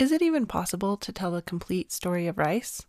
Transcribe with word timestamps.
Is 0.00 0.12
it 0.12 0.22
even 0.22 0.46
possible 0.46 0.96
to 0.96 1.12
tell 1.12 1.30
the 1.30 1.42
complete 1.42 1.92
story 1.92 2.26
of 2.26 2.38
rice? 2.38 2.86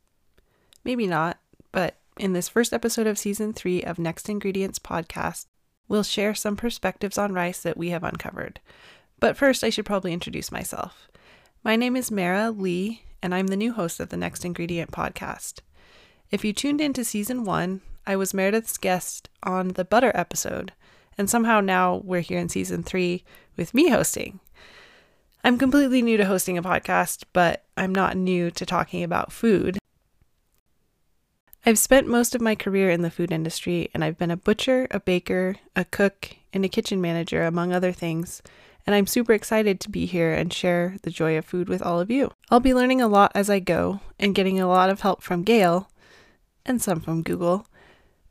Maybe 0.86 1.08
not, 1.08 1.39
but 1.73 1.98
in 2.18 2.32
this 2.32 2.48
first 2.48 2.71
episode 2.71 3.05
of 3.05 3.18
season 3.18 3.52
three 3.52 3.84
of 3.84 4.00
Next 4.00 4.30
Ingredients 4.30 4.80
podcast, 4.80 5.47
we'll 5.89 6.04
share 6.04 6.34
some 6.34 6.55
perspectives 6.55 7.18
on 7.18 7.34
rice 7.34 7.60
that 7.64 7.75
we 7.75 7.89
have 7.89 8.05
uncovered. 8.05 8.61
But 9.20 9.36
first, 9.36 9.61
I 9.61 9.70
should 9.70 9.86
probably 9.86 10.14
introduce 10.14 10.54
myself. 10.54 11.10
My 11.66 11.75
name 11.75 11.97
is 11.97 12.11
Mara 12.11 12.50
Lee, 12.50 13.04
and 13.21 13.36
I'm 13.36 13.48
the 13.48 13.57
new 13.57 13.73
host 13.73 14.00
of 14.00 14.07
the 14.07 14.16
Next 14.16 14.46
Ingredient 14.46 14.91
podcast. 14.91 15.59
If 16.30 16.46
you 16.46 16.54
tuned 16.54 16.80
into 16.80 17.04
season 17.04 17.43
one, 17.43 17.82
I 18.07 18.16
was 18.16 18.34
Meredith's 18.34 18.78
guest 18.78 19.28
on 19.43 19.73
the 19.73 19.84
butter 19.84 20.14
episode, 20.15 20.71
and 21.18 21.29
somehow 21.29 21.59
now 21.59 21.98
we're 22.06 22.21
here 22.21 22.39
in 22.39 22.48
season 22.48 22.84
three 22.84 23.25
with 23.57 23.73
me 23.73 23.89
hosting. 23.89 24.39
I'm 25.43 25.57
completely 25.57 26.01
new 26.01 26.18
to 26.18 26.25
hosting 26.25 26.57
a 26.57 26.63
podcast, 26.63 27.23
but 27.33 27.63
I'm 27.75 27.93
not 27.93 28.15
new 28.15 28.51
to 28.51 28.65
talking 28.65 29.04
about 29.04 29.31
food. 29.31 29.79
I've 31.65 31.79
spent 31.79 32.08
most 32.08 32.36
of 32.36 32.41
my 32.41 32.55
career 32.55 32.89
in 32.89 33.02
the 33.02 33.11
food 33.11 33.31
industry, 33.31 33.89
and 33.94 34.03
I've 34.03 34.17
been 34.17 34.31
a 34.31 34.38
butcher, 34.38 34.88
a 34.91 35.00
baker, 35.00 35.55
a 35.75 35.86
cook, 35.86 36.36
and 36.53 36.64
a 36.64 36.69
kitchen 36.69 37.02
manager, 37.02 37.44
among 37.44 37.73
other 37.73 37.91
things. 37.91 38.41
And 38.86 38.95
I'm 38.95 39.08
super 39.08 39.33
excited 39.33 39.80
to 39.80 39.89
be 39.89 40.05
here 40.05 40.33
and 40.33 40.52
share 40.52 40.97
the 41.03 41.11
joy 41.11 41.38
of 41.38 41.45
food 41.45 41.69
with 41.69 41.81
all 41.81 42.00
of 42.00 42.09
you. 42.11 42.31
I'll 42.50 42.59
be 42.59 42.73
learning 42.73 43.02
a 43.02 43.08
lot 43.08 43.31
as 43.36 43.50
I 43.50 43.59
go 43.59 44.00
and 44.19 44.36
getting 44.36 44.59
a 44.59 44.67
lot 44.67 44.89
of 44.89 45.02
help 45.02 45.22
from 45.22 45.44
Gail 45.44 45.89
and 46.66 46.81
some 46.81 47.00
from 47.00 47.23
Google 47.23 47.67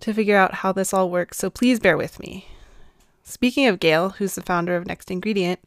to 0.00 0.14
figure 0.14 0.36
out 0.36 0.54
how 0.54 0.72
this 0.72 0.94
all 0.94 1.10
works, 1.10 1.38
so 1.38 1.50
please 1.50 1.78
bear 1.78 1.96
with 1.96 2.18
me. 2.20 2.48
Speaking 3.22 3.66
of 3.66 3.80
Gail, 3.80 4.10
who's 4.10 4.34
the 4.34 4.42
founder 4.42 4.74
of 4.76 4.86
Next 4.86 5.10
Ingredient, 5.10 5.60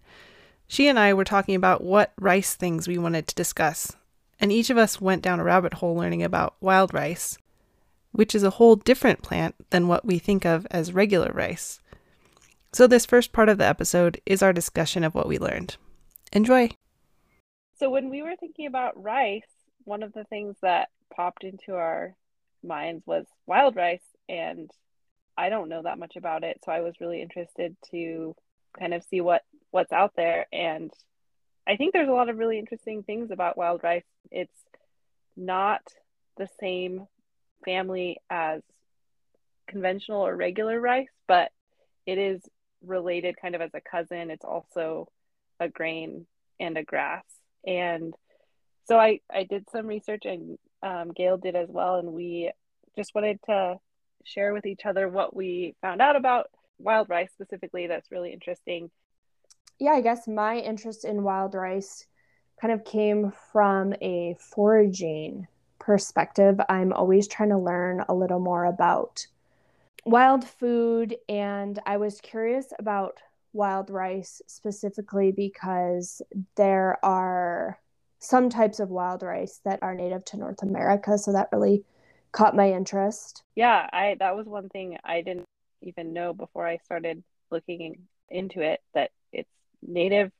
she 0.73 0.87
and 0.87 0.97
I 0.97 1.13
were 1.13 1.23
talking 1.23 1.53
about 1.53 1.83
what 1.83 2.13
rice 2.19 2.55
things 2.55 2.87
we 2.87 2.97
wanted 2.97 3.27
to 3.27 3.35
discuss, 3.35 3.95
and 4.39 4.51
each 4.51 4.71
of 4.71 4.77
us 4.77 4.99
went 4.99 5.21
down 5.21 5.39
a 5.39 5.43
rabbit 5.43 5.75
hole 5.75 5.95
learning 5.95 6.23
about 6.23 6.55
wild 6.61 6.95
rice, 6.95 7.37
which 8.11 8.33
is 8.33 8.41
a 8.41 8.49
whole 8.49 8.75
different 8.75 9.21
plant 9.21 9.53
than 9.69 9.87
what 9.87 10.03
we 10.03 10.17
think 10.17 10.47
of 10.47 10.65
as 10.71 10.91
regular 10.91 11.31
rice. 11.31 11.79
So, 12.71 12.87
this 12.87 13.05
first 13.05 13.31
part 13.31 13.49
of 13.49 13.59
the 13.59 13.67
episode 13.67 14.19
is 14.25 14.41
our 14.41 14.51
discussion 14.51 15.03
of 15.03 15.13
what 15.13 15.27
we 15.27 15.37
learned. 15.37 15.77
Enjoy! 16.31 16.71
So, 17.75 17.91
when 17.91 18.09
we 18.09 18.23
were 18.23 18.35
thinking 18.39 18.65
about 18.65 18.99
rice, 18.99 19.41
one 19.83 20.01
of 20.01 20.11
the 20.13 20.23
things 20.23 20.55
that 20.63 20.89
popped 21.15 21.43
into 21.43 21.75
our 21.75 22.15
minds 22.63 23.05
was 23.05 23.27
wild 23.45 23.75
rice, 23.75 24.01
and 24.27 24.71
I 25.37 25.49
don't 25.49 25.69
know 25.69 25.83
that 25.83 25.99
much 25.99 26.15
about 26.15 26.43
it, 26.43 26.61
so 26.65 26.71
I 26.71 26.81
was 26.81 26.95
really 26.99 27.21
interested 27.21 27.75
to 27.91 28.35
kind 28.77 28.93
of 28.93 29.03
see 29.03 29.21
what 29.21 29.43
what's 29.71 29.91
out 29.91 30.13
there 30.15 30.45
and 30.51 30.91
I 31.65 31.77
think 31.77 31.93
there's 31.93 32.09
a 32.09 32.13
lot 32.13 32.29
of 32.29 32.37
really 32.37 32.59
interesting 32.59 33.03
things 33.03 33.31
about 33.31 33.57
wild 33.57 33.83
rice. 33.83 34.03
It's 34.31 34.51
not 35.37 35.81
the 36.37 36.49
same 36.59 37.07
family 37.63 38.17
as 38.29 38.61
conventional 39.67 40.25
or 40.25 40.35
regular 40.35 40.79
rice, 40.79 41.07
but 41.27 41.51
it 42.05 42.17
is 42.17 42.41
related 42.85 43.35
kind 43.41 43.55
of 43.55 43.61
as 43.61 43.71
a 43.73 43.81
cousin. 43.81 44.29
It's 44.29 44.43
also 44.43 45.07
a 45.59 45.69
grain 45.69 46.25
and 46.59 46.77
a 46.77 46.83
grass. 46.83 47.23
And 47.65 48.13
so 48.85 48.99
I, 48.99 49.21
I 49.31 49.43
did 49.43 49.69
some 49.71 49.87
research 49.87 50.23
and 50.25 50.57
um, 50.81 51.11
Gail 51.13 51.37
did 51.37 51.55
as 51.55 51.69
well. 51.69 51.95
And 51.95 52.11
we 52.11 52.51
just 52.97 53.15
wanted 53.15 53.39
to 53.45 53.77
share 54.25 54.53
with 54.53 54.65
each 54.65 54.85
other 54.85 55.07
what 55.07 55.33
we 55.33 55.75
found 55.81 56.01
out 56.01 56.17
about 56.17 56.47
wild 56.83 57.09
rice 57.09 57.29
specifically 57.33 57.87
that's 57.87 58.11
really 58.11 58.31
interesting 58.31 58.91
yeah, 59.79 59.91
I 59.91 60.01
guess 60.01 60.27
my 60.27 60.57
interest 60.57 61.05
in 61.05 61.23
wild 61.23 61.55
rice 61.55 62.05
kind 62.61 62.73
of 62.73 62.85
came 62.85 63.33
from 63.51 63.93
a 64.01 64.35
foraging 64.39 65.47
perspective. 65.79 66.59
I'm 66.69 66.93
always 66.93 67.27
trying 67.27 67.49
to 67.49 67.57
learn 67.57 68.05
a 68.07 68.13
little 68.13 68.39
more 68.39 68.65
about 68.65 69.27
wild 70.05 70.45
food, 70.45 71.17
and 71.27 71.79
I 71.85 71.97
was 71.97 72.21
curious 72.21 72.67
about 72.79 73.17
wild 73.51 73.89
rice 73.89 74.41
specifically 74.47 75.31
because 75.31 76.21
there 76.55 76.97
are 77.03 77.79
some 78.19 78.49
types 78.49 78.79
of 78.79 78.89
wild 78.89 79.21
rice 79.21 79.59
that 79.65 79.79
are 79.81 79.93
native 79.93 80.23
to 80.25 80.37
North 80.37 80.63
America, 80.63 81.17
so 81.17 81.33
that 81.33 81.49
really 81.51 81.83
caught 82.31 82.55
my 82.55 82.71
interest. 82.71 83.43
Yeah, 83.55 83.89
I 83.91 84.15
that 84.19 84.35
was 84.35 84.45
one 84.45 84.69
thing 84.69 84.97
I 85.03 85.21
didn't 85.21 85.45
even 85.83 86.13
know 86.13 86.33
before 86.33 86.67
I 86.67 86.77
started 86.77 87.23
looking 87.51 88.07
into 88.29 88.61
it 88.61 88.81
that 88.93 89.11
it's 89.31 89.49
native 89.81 90.31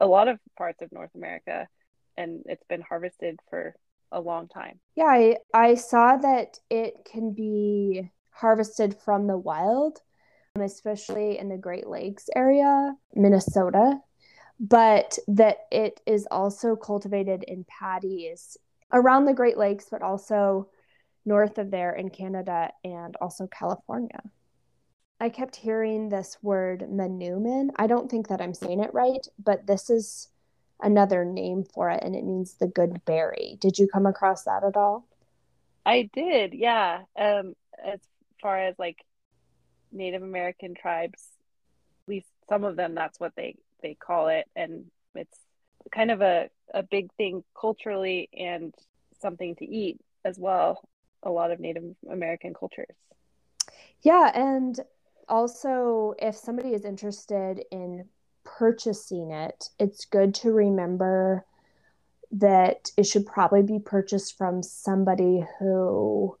a 0.00 0.06
lot 0.06 0.28
of 0.28 0.38
parts 0.58 0.82
of 0.82 0.90
North 0.92 1.14
America 1.14 1.68
and 2.16 2.42
it's 2.46 2.64
been 2.68 2.82
harvested 2.82 3.38
for 3.48 3.74
a 4.10 4.20
long 4.20 4.48
time. 4.48 4.78
Yeah, 4.96 5.04
I, 5.04 5.36
I 5.54 5.74
saw 5.76 6.16
that 6.16 6.58
it 6.68 7.08
can 7.10 7.32
be 7.32 8.10
harvested 8.30 8.96
from 9.04 9.26
the 9.26 9.38
wild, 9.38 10.00
um, 10.56 10.62
especially 10.62 11.38
in 11.38 11.48
the 11.48 11.56
Great 11.56 11.86
Lakes 11.86 12.28
area, 12.36 12.94
Minnesota, 13.14 13.98
but 14.60 15.18
that 15.28 15.58
it 15.70 16.00
is 16.06 16.26
also 16.30 16.76
cultivated 16.76 17.42
in 17.44 17.64
paddies 17.64 18.56
around 18.92 19.24
the 19.24 19.34
Great 19.34 19.56
Lakes, 19.56 19.86
but 19.90 20.02
also 20.02 20.68
north 21.24 21.58
of 21.58 21.70
there 21.70 21.94
in 21.94 22.10
Canada 22.10 22.70
and 22.84 23.16
also 23.20 23.46
California. 23.46 24.20
I 25.22 25.28
kept 25.28 25.54
hearing 25.54 26.08
this 26.08 26.36
word 26.42 26.80
manoomin. 26.90 27.68
I 27.76 27.86
don't 27.86 28.10
think 28.10 28.26
that 28.26 28.40
I'm 28.40 28.54
saying 28.54 28.80
it 28.80 28.92
right, 28.92 29.24
but 29.38 29.68
this 29.68 29.88
is 29.88 30.30
another 30.80 31.24
name 31.24 31.62
for 31.62 31.90
it 31.90 32.02
and 32.02 32.16
it 32.16 32.24
means 32.24 32.54
the 32.54 32.66
good 32.66 33.04
berry. 33.04 33.56
Did 33.60 33.78
you 33.78 33.86
come 33.86 34.04
across 34.04 34.42
that 34.42 34.64
at 34.64 34.76
all? 34.76 35.06
I 35.86 36.10
did, 36.12 36.54
yeah. 36.54 37.02
Um 37.16 37.54
as 37.86 38.00
far 38.40 38.58
as 38.58 38.74
like 38.80 38.98
Native 39.92 40.24
American 40.24 40.74
tribes, 40.74 41.22
at 42.02 42.08
least 42.08 42.26
some 42.48 42.64
of 42.64 42.74
them 42.74 42.96
that's 42.96 43.20
what 43.20 43.36
they 43.36 43.54
they 43.80 43.94
call 43.94 44.26
it 44.26 44.48
and 44.56 44.86
it's 45.14 45.38
kind 45.94 46.10
of 46.10 46.20
a 46.20 46.50
a 46.74 46.82
big 46.82 47.12
thing 47.12 47.44
culturally 47.56 48.28
and 48.36 48.74
something 49.20 49.54
to 49.54 49.64
eat 49.64 50.00
as 50.24 50.36
well 50.36 50.82
a 51.22 51.30
lot 51.30 51.52
of 51.52 51.60
Native 51.60 51.94
American 52.10 52.54
cultures. 52.54 52.96
Yeah, 54.02 54.32
and 54.34 54.80
also, 55.32 56.12
if 56.18 56.36
somebody 56.36 56.74
is 56.74 56.84
interested 56.84 57.64
in 57.70 58.04
purchasing 58.44 59.30
it, 59.30 59.70
it's 59.78 60.04
good 60.04 60.34
to 60.34 60.52
remember 60.52 61.46
that 62.32 62.90
it 62.98 63.04
should 63.04 63.24
probably 63.24 63.62
be 63.62 63.78
purchased 63.78 64.36
from 64.36 64.62
somebody 64.62 65.42
who 65.58 66.36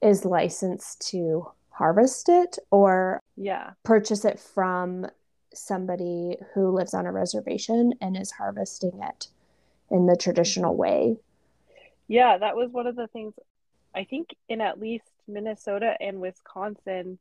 is 0.00 0.24
licensed 0.24 1.10
to 1.10 1.50
harvest 1.70 2.28
it 2.28 2.56
or 2.70 3.18
yeah. 3.36 3.70
purchase 3.82 4.24
it 4.24 4.38
from 4.38 5.06
somebody 5.52 6.36
who 6.54 6.70
lives 6.70 6.94
on 6.94 7.06
a 7.06 7.12
reservation 7.12 7.94
and 8.00 8.16
is 8.16 8.30
harvesting 8.30 9.00
it 9.02 9.26
in 9.90 10.06
the 10.06 10.16
traditional 10.16 10.76
way. 10.76 11.16
Yeah 12.06 12.38
that 12.38 12.54
was 12.54 12.70
one 12.70 12.86
of 12.86 12.96
the 12.96 13.08
things 13.08 13.34
i 13.94 14.04
think 14.04 14.28
in 14.48 14.60
at 14.60 14.78
least 14.78 15.10
minnesota 15.26 15.94
and 16.00 16.20
wisconsin 16.20 17.18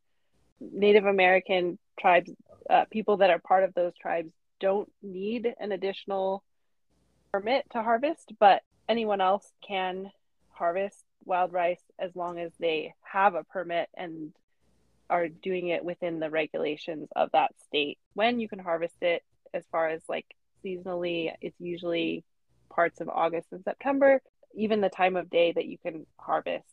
Native 0.72 1.06
American 1.06 1.78
tribes, 2.00 2.32
uh, 2.70 2.86
people 2.92 3.18
that 3.18 3.30
are 3.30 3.40
part 3.40 3.64
of 3.64 3.74
those 3.74 3.94
tribes, 4.00 4.32
don't 4.60 4.92
need 5.02 5.54
an 5.60 5.72
additional 5.72 6.44
permit 7.32 7.66
to 7.72 7.82
harvest, 7.82 8.32
but 8.40 8.62
anyone 8.88 9.22
else 9.22 9.46
can 9.68 10.12
harvest 10.50 11.04
wild 11.26 11.52
rice 11.52 11.82
as 12.00 12.16
long 12.16 12.40
as 12.40 12.52
they 12.60 12.94
have 13.02 13.36
a 13.36 13.44
permit 13.44 13.90
and 13.96 14.34
are 15.10 15.28
doing 15.28 15.68
it 15.70 15.84
within 15.84 16.20
the 16.20 16.30
regulations 16.30 17.10
of 17.16 17.30
that 17.34 17.52
state. 17.66 17.98
When 18.14 18.40
you 18.40 18.48
can 18.48 18.60
harvest 18.60 19.02
it, 19.02 19.24
as 19.54 19.64
far 19.72 19.90
as 19.90 20.02
like 20.08 20.26
seasonally, 20.64 21.32
it's 21.42 21.60
usually 21.60 22.24
parts 22.70 23.02
of 23.02 23.10
August 23.10 23.48
and 23.52 23.64
September, 23.64 24.22
even 24.56 24.82
the 24.82 24.90
time 24.90 25.16
of 25.16 25.30
day 25.30 25.52
that 25.52 25.66
you 25.66 25.78
can 25.78 26.06
harvest 26.18 26.66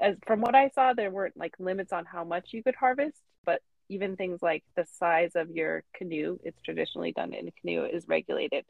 as 0.00 0.16
from 0.26 0.40
what 0.40 0.54
I 0.54 0.70
saw, 0.70 0.92
there 0.92 1.10
weren't 1.10 1.36
like 1.36 1.54
limits 1.58 1.92
on 1.92 2.04
how 2.04 2.24
much 2.24 2.52
you 2.52 2.62
could 2.62 2.74
harvest, 2.74 3.20
but 3.44 3.60
even 3.88 4.16
things 4.16 4.42
like 4.42 4.64
the 4.76 4.86
size 4.98 5.32
of 5.34 5.50
your 5.50 5.84
canoe, 5.94 6.38
it's 6.42 6.60
traditionally 6.62 7.12
done 7.12 7.34
in 7.34 7.48
a 7.48 7.52
canoe, 7.52 7.84
is 7.84 8.08
regulated. 8.08 8.64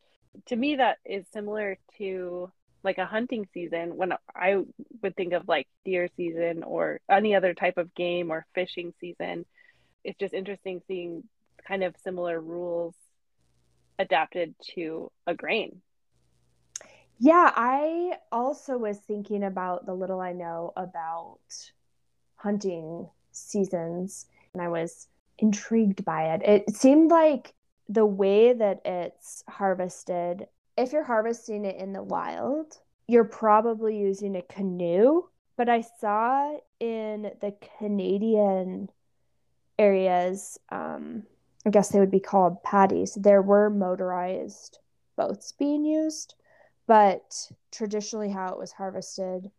To 0.47 0.57
me, 0.57 0.77
that 0.77 0.99
is 1.05 1.25
similar 1.33 1.79
to 1.99 2.51
like 2.83 2.99
a 2.99 3.07
hunting 3.07 3.49
season 3.55 3.97
when 3.97 4.13
I 4.35 4.63
would 5.03 5.17
think 5.17 5.33
of 5.33 5.49
like 5.49 5.67
deer 5.85 6.09
season 6.17 6.63
or 6.63 7.01
any 7.11 7.35
other 7.35 7.55
type 7.55 7.79
of 7.79 7.95
game 7.95 8.31
or 8.31 8.47
fishing 8.55 8.93
season. 9.01 9.47
It's 10.03 10.19
just 10.19 10.35
interesting 10.35 10.83
seeing 10.87 11.25
kind 11.67 11.83
of 11.83 11.95
similar 12.05 12.41
rules 12.41 12.95
adapted 13.99 14.55
to 14.75 15.11
a 15.27 15.35
grain 15.35 15.81
yeah, 17.19 17.53
I 17.55 18.19
also 18.33 18.77
was 18.79 18.99
thinking 18.99 19.45
about 19.45 19.87
the 19.87 19.95
little 19.95 20.21
I 20.21 20.33
know 20.33 20.73
about 20.77 21.39
hunting 22.37 23.09
seasons, 23.33 24.27
and 24.53 24.63
I 24.63 24.69
was 24.69 25.09
intrigued 25.39 26.05
by 26.05 26.35
it. 26.35 26.43
It 26.45 26.77
seemed 26.77 27.11
like 27.11 27.55
the 27.89 28.07
way 28.07 28.53
that 28.53 28.81
it's 28.85 29.45
harvested 29.49 30.47
if 30.77 30.93
you're 30.93 31.05
harvesting 31.05 31.65
it 31.65 31.77
in 31.77 31.93
the 31.93 32.03
wild, 32.03 32.79
you're 33.07 33.25
probably 33.25 33.97
using 33.97 34.37
a 34.37 34.43
canoe. 34.43 35.23
But 35.57 35.69
I 35.69 35.83
saw 36.01 36.57
in 36.81 37.31
the 37.41 37.55
Canadian 37.79 38.91
areas, 39.79 40.59
um, 40.71 41.23
I 41.65 41.71
guess 41.71 41.91
they 41.91 42.01
would 42.01 42.11
be 42.11 42.21
called 42.21 42.63
paddies, 42.63 43.15
there 43.15 43.43
were 43.43 43.71
motorized 43.71 44.79
boats 45.17 45.53
being 45.53 45.85
used. 45.85 46.35
But 46.87 47.51
traditionally, 47.73 48.31
how 48.31 48.49
it 48.49 48.59
was 48.59 48.73
harvested 48.73 49.51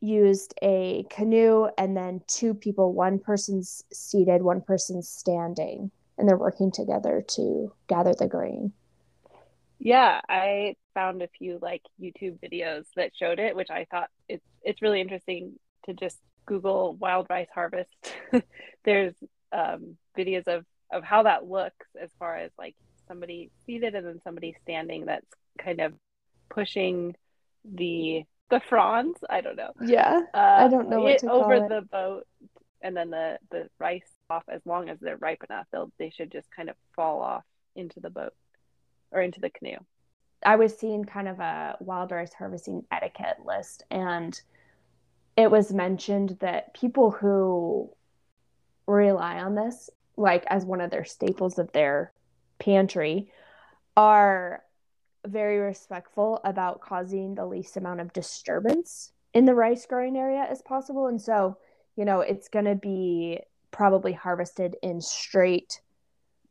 used 0.00 0.54
a 0.62 1.04
canoe 1.10 1.68
and 1.78 1.96
then 1.96 2.22
two 2.26 2.54
people, 2.54 2.92
one 2.92 3.18
person's 3.18 3.82
seated, 3.92 4.42
one 4.42 4.60
person's 4.60 5.08
standing, 5.08 5.90
and 6.18 6.28
they're 6.28 6.36
working 6.36 6.70
together 6.70 7.24
to 7.28 7.72
gather 7.88 8.14
the 8.14 8.28
grain. 8.28 8.72
Yeah, 9.78 10.20
I 10.28 10.76
found 10.94 11.22
a 11.22 11.28
few 11.28 11.58
like 11.60 11.82
YouTube 12.00 12.38
videos 12.40 12.84
that 12.96 13.12
showed 13.16 13.38
it, 13.38 13.54
which 13.54 13.70
I 13.70 13.86
thought 13.90 14.08
it's 14.28 14.44
it's 14.62 14.80
really 14.80 15.00
interesting 15.00 15.58
to 15.84 15.92
just 15.92 16.18
Google 16.46 16.94
wild 16.94 17.26
rice 17.28 17.48
harvest. 17.54 17.90
There's 18.84 19.14
um, 19.52 19.96
videos 20.16 20.48
of 20.48 20.64
of 20.90 21.04
how 21.04 21.24
that 21.24 21.46
looks 21.46 21.86
as 22.00 22.10
far 22.18 22.36
as 22.36 22.50
like 22.58 22.74
somebody 23.08 23.50
seated 23.66 23.94
and 23.94 24.06
then 24.06 24.20
somebody 24.24 24.56
standing 24.62 25.06
that's 25.06 25.26
kind 25.56 25.80
of 25.80 25.92
pushing 26.48 27.14
the 27.64 28.24
the 28.50 28.60
fronds. 28.68 29.18
I 29.28 29.40
don't 29.40 29.56
know. 29.56 29.72
Yeah, 29.80 30.22
uh, 30.32 30.38
I 30.38 30.68
don't 30.68 30.88
know 30.88 31.06
it, 31.06 31.24
over 31.24 31.54
it. 31.54 31.68
the 31.68 31.82
boat, 31.82 32.26
and 32.82 32.96
then 32.96 33.10
the 33.10 33.38
the 33.50 33.68
rice 33.78 34.08
off. 34.30 34.44
As 34.48 34.60
long 34.64 34.88
as 34.88 34.98
they're 35.00 35.16
ripe 35.16 35.42
enough, 35.48 35.66
they'll 35.72 35.90
they 35.98 36.10
should 36.10 36.32
just 36.32 36.50
kind 36.50 36.70
of 36.70 36.76
fall 36.94 37.20
off 37.20 37.44
into 37.74 38.00
the 38.00 38.10
boat 38.10 38.34
or 39.10 39.20
into 39.20 39.40
the 39.40 39.50
canoe. 39.50 39.78
I 40.44 40.56
was 40.56 40.76
seeing 40.76 41.04
kind 41.04 41.28
of 41.28 41.40
a 41.40 41.76
wild 41.80 42.12
rice 42.12 42.32
harvesting 42.32 42.84
etiquette 42.92 43.38
list, 43.44 43.84
and 43.90 44.40
it 45.36 45.50
was 45.50 45.72
mentioned 45.72 46.36
that 46.40 46.74
people 46.74 47.10
who 47.10 47.90
rely 48.86 49.38
on 49.38 49.54
this, 49.54 49.90
like 50.16 50.44
as 50.48 50.64
one 50.64 50.80
of 50.80 50.90
their 50.90 51.04
staples 51.04 51.58
of 51.58 51.72
their 51.72 52.12
pantry, 52.58 53.30
are 53.96 54.62
very 55.26 55.58
respectful 55.58 56.40
about 56.44 56.80
causing 56.80 57.34
the 57.34 57.46
least 57.46 57.76
amount 57.76 58.00
of 58.00 58.12
disturbance 58.12 59.12
in 59.34 59.44
the 59.44 59.54
rice 59.54 59.86
growing 59.86 60.16
area 60.16 60.46
as 60.48 60.62
possible. 60.62 61.06
And 61.08 61.20
so, 61.20 61.58
you 61.96 62.04
know, 62.04 62.20
it's 62.20 62.48
going 62.48 62.64
to 62.64 62.74
be 62.74 63.40
probably 63.70 64.12
harvested 64.12 64.76
in 64.82 65.00
straight 65.00 65.80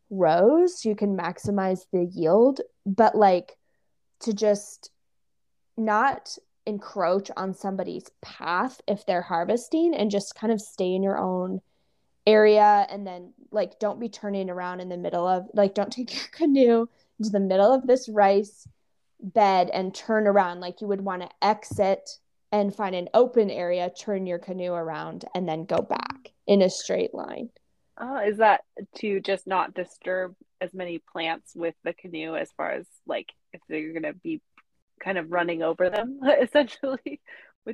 rows 0.10 0.86
you 0.86 0.96
can 0.96 1.18
maximize 1.18 1.82
the 1.92 2.06
yield, 2.06 2.62
but 2.86 3.16
like 3.16 3.58
to 4.22 4.34
just 4.34 4.92
not 5.78 6.38
encroach 6.66 7.30
on 7.38 7.54
somebody's 7.54 8.10
path 8.22 8.82
if 8.88 9.06
they're 9.06 9.22
harvesting 9.22 9.94
and 9.94 10.10
just 10.10 10.36
kind 10.36 10.52
of 10.52 10.62
stay 10.62 10.94
in 10.94 11.04
your 11.04 11.18
own 11.18 11.62
area 12.26 12.88
and 12.90 13.06
then 13.06 13.34
like 13.52 13.78
don't 13.78 14.00
be 14.00 14.10
turning 14.10 14.50
around 14.50 14.80
in 14.80 14.90
the 14.90 14.98
middle 14.98 15.28
of 15.28 15.48
like 15.54 15.76
don't 15.76 15.92
take 15.92 16.14
your 16.16 16.28
canoe 16.32 16.88
into 17.20 17.32
the 17.32 17.40
middle 17.40 17.74
of 17.74 17.88
this 17.88 18.10
rice 18.10 18.68
bed 19.20 19.70
and 19.74 19.94
turn 19.94 20.28
around. 20.28 20.60
Like 20.60 20.82
you 20.82 20.88
would 20.88 21.02
want 21.02 21.22
to 21.22 21.30
exit 21.42 22.10
and 22.52 22.76
find 22.76 22.96
an 22.96 23.10
open 23.14 23.50
area 23.50 23.90
turn 23.90 24.26
your 24.26 24.40
canoe 24.40 24.72
around 24.72 25.26
and 25.34 25.48
then 25.48 25.66
go 25.66 25.78
back 25.78 26.32
in 26.48 26.62
a 26.62 26.70
straight 26.70 27.14
line. 27.14 27.50
Oh 27.98 28.18
is 28.18 28.38
that 28.38 28.62
to 28.98 29.20
just 29.22 29.48
not 29.48 29.74
disturb 29.74 30.36
as 30.62 30.74
many 30.74 31.00
plants 31.00 31.54
with 31.56 31.76
the 31.84 31.94
canoe 31.94 32.36
as 32.36 32.52
far 32.58 32.72
as 32.72 32.86
like 33.08 33.32
if 33.54 33.62
they're 33.70 33.92
going 33.92 34.04
to 34.04 34.14
be 34.14 34.42
kind 35.02 35.18
of 35.18 35.32
running 35.32 35.62
over 35.62 35.90
them 35.90 36.20
essentially 36.42 37.20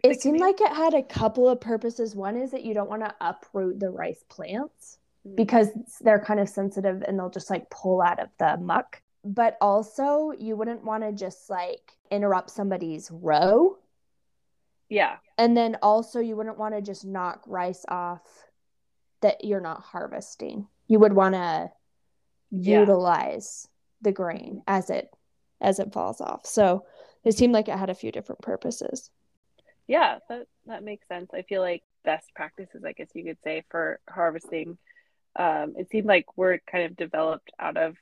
it 0.04 0.22
seemed 0.22 0.40
like 0.40 0.62
it 0.62 0.74
had 0.74 0.94
a 0.94 1.04
couple 1.04 1.50
of 1.50 1.60
purposes. 1.60 2.16
One 2.16 2.38
is 2.38 2.52
that 2.52 2.64
you 2.64 2.74
don't 2.74 2.90
want 2.90 3.04
to 3.04 3.14
uproot 3.20 3.80
the 3.80 3.90
rice 3.90 4.24
plants 4.30 5.00
mm-hmm. 5.28 5.36
because 5.36 5.70
they're 6.00 6.24
kind 6.24 6.40
of 6.40 6.48
sensitive 6.48 7.02
and 7.02 7.20
they'll 7.20 7.30
just 7.30 7.50
like 7.50 7.70
pull 7.70 8.02
out 8.02 8.20
of 8.20 8.30
the 8.40 8.58
muck 8.58 9.02
but 9.24 9.58
also 9.62 10.32
you 10.38 10.56
wouldn't 10.56 10.84
want 10.84 11.04
to 11.04 11.12
just 11.12 11.50
like 11.50 11.98
interrupt 12.10 12.50
somebody's 12.50 13.10
row. 13.12 13.78
Yeah. 14.90 15.18
And 15.38 15.56
then 15.56 15.78
also 15.82 16.20
you 16.20 16.36
wouldn't 16.36 16.58
want 16.58 16.76
to 16.76 16.82
just 16.82 17.06
knock 17.06 17.44
rice 17.48 17.86
off 17.88 18.22
that 19.22 19.46
you're 19.46 19.62
not 19.62 19.82
harvesting. 19.82 20.68
You 20.88 21.00
would 21.00 21.14
want 21.14 21.36
to 21.36 21.72
yeah. 22.52 22.80
utilize 22.80 23.68
the 24.02 24.12
grain 24.12 24.64
as 24.68 24.90
it 24.90 25.10
as 25.62 25.80
it 25.80 25.94
falls 25.94 26.20
off. 26.20 26.46
So 26.46 26.86
it 27.24 27.38
seemed 27.38 27.54
like 27.54 27.68
it 27.68 27.78
had 27.78 27.90
a 27.90 27.96
few 27.96 28.12
different 28.12 28.42
purposes. 28.42 29.12
Yeah, 29.88 30.18
that 30.30 30.48
that 30.66 30.84
makes 30.84 31.08
sense. 31.08 31.30
I 31.34 31.44
feel 31.44 31.62
like 31.62 31.84
best 32.04 32.34
practices, 32.36 32.84
I 32.86 32.94
guess 32.94 33.10
you 33.14 33.24
could 33.24 33.38
say, 33.44 33.64
for 33.70 34.00
harvesting. 34.10 34.78
Um, 35.36 35.76
it 35.78 35.90
seemed 35.92 36.08
like 36.08 36.26
we're 36.36 36.60
kind 36.70 36.86
of 36.86 36.98
developed 36.98 37.52
out 37.60 37.78
of 37.78 37.96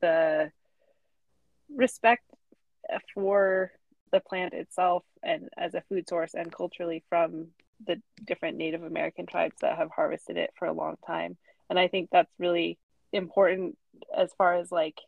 the 0.00 0.50
respect 1.74 2.24
for 3.14 3.72
the 4.12 4.20
plant 4.20 4.52
itself 4.52 5.04
and 5.22 5.48
as 5.56 5.74
a 5.74 5.82
food 5.88 6.08
source 6.08 6.34
and 6.34 6.52
culturally 6.52 7.02
from 7.08 7.48
the 7.86 8.00
different 8.24 8.56
Native 8.56 8.82
American 8.82 9.26
tribes 9.26 9.56
that 9.60 9.78
have 9.78 9.90
harvested 9.90 10.36
it 10.36 10.52
for 10.58 10.66
a 10.66 10.72
long 10.72 10.96
time. 11.06 11.36
And 11.70 11.78
I 11.78 11.88
think 11.88 12.10
that's 12.10 12.32
really 12.38 12.78
important 13.12 13.76
as 14.16 14.32
far 14.36 14.54
as 14.54 14.70
like 14.70 14.98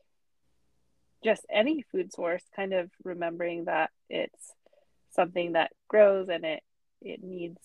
just 1.22 1.44
any 1.50 1.82
food 1.90 2.12
source, 2.12 2.42
kind 2.54 2.72
of 2.72 2.90
remembering 3.02 3.66
that 3.66 3.90
it's 4.08 4.52
something 5.12 5.52
that 5.52 5.72
grows 5.88 6.28
and 6.28 6.44
it 6.44 6.62
it 7.00 7.22
needs 7.22 7.60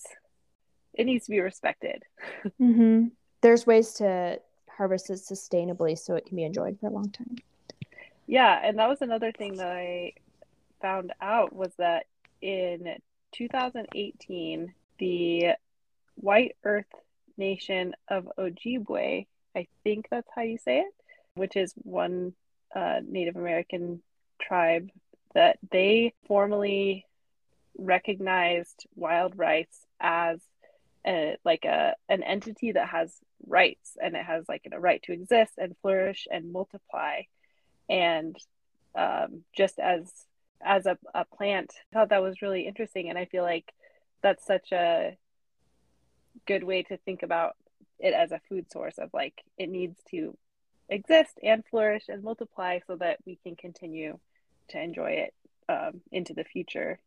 it 0.93 1.05
needs 1.05 1.25
to 1.25 1.31
be 1.31 1.39
respected. 1.39 2.03
mm-hmm. 2.61 3.07
There's 3.41 3.65
ways 3.65 3.93
to 3.95 4.39
harvested 4.79 5.17
sustainably 5.17 5.97
so 5.99 6.15
it 6.15 6.25
can 6.25 6.37
be 6.37 6.45
enjoyed 6.45 6.79
for 6.79 6.87
a 6.87 6.91
long 6.91 7.09
time. 7.09 7.35
Yeah, 8.27 8.57
and 8.63 8.79
that 8.79 8.87
was 8.87 9.01
another 9.01 9.33
thing 9.33 9.57
that 9.57 9.67
I 9.67 10.13
found 10.81 11.11
out 11.19 11.51
was 11.51 11.73
that 11.77 12.05
in 12.41 12.95
2018, 13.33 14.73
the 14.97 15.47
White 16.15 16.55
Earth 16.63 16.85
Nation 17.37 17.93
of 18.07 18.31
Ojibwe, 18.37 19.27
I 19.53 19.67
think 19.83 20.07
that's 20.09 20.29
how 20.33 20.43
you 20.43 20.57
say 20.57 20.79
it, 20.79 20.93
which 21.35 21.57
is 21.57 21.73
one 21.75 22.33
uh, 22.73 23.01
Native 23.05 23.35
American 23.35 24.01
tribe 24.41 24.89
that 25.33 25.59
they 25.71 26.13
formally 26.25 27.05
recognized 27.77 28.87
wild 28.95 29.37
rice 29.37 29.85
as 29.99 30.39
a, 31.05 31.37
like 31.45 31.65
a 31.65 31.95
an 32.07 32.23
entity 32.23 32.71
that 32.73 32.89
has 32.89 33.13
rights 33.47 33.97
and 34.01 34.15
it 34.15 34.25
has 34.25 34.45
like 34.47 34.67
a 34.71 34.79
right 34.79 35.01
to 35.03 35.13
exist 35.13 35.53
and 35.57 35.75
flourish 35.81 36.27
and 36.31 36.51
multiply. 36.51 37.21
And 37.89 38.35
um, 38.95 39.43
just 39.55 39.79
as 39.79 40.11
as 40.61 40.85
a, 40.85 40.97
a 41.15 41.23
plant 41.25 41.73
I 41.91 41.95
thought 41.95 42.09
that 42.09 42.21
was 42.21 42.41
really 42.41 42.67
interesting. 42.67 43.09
And 43.09 43.17
i 43.17 43.25
feel 43.25 43.43
like 43.43 43.71
that's 44.21 44.45
such 44.45 44.71
a 44.71 45.17
good 46.45 46.63
way 46.63 46.83
to 46.83 46.97
think 46.97 47.23
about 47.23 47.55
it 47.99 48.13
as 48.13 48.31
a 48.31 48.41
food 48.49 48.65
source 48.71 48.97
of 48.97 49.09
like 49.13 49.41
it 49.57 49.69
needs 49.69 49.97
to 50.11 50.37
exist 50.89 51.37
and 51.43 51.63
flourish 51.69 52.05
and 52.09 52.23
multiply 52.23 52.79
so 52.87 52.95
that 52.95 53.19
we 53.25 53.37
can 53.43 53.55
continue 53.55 54.17
to 54.69 54.81
enjoy 54.81 55.11
it 55.11 55.33
um, 55.69 56.01
into 56.11 56.33
the 56.33 56.43
future. 56.43 56.99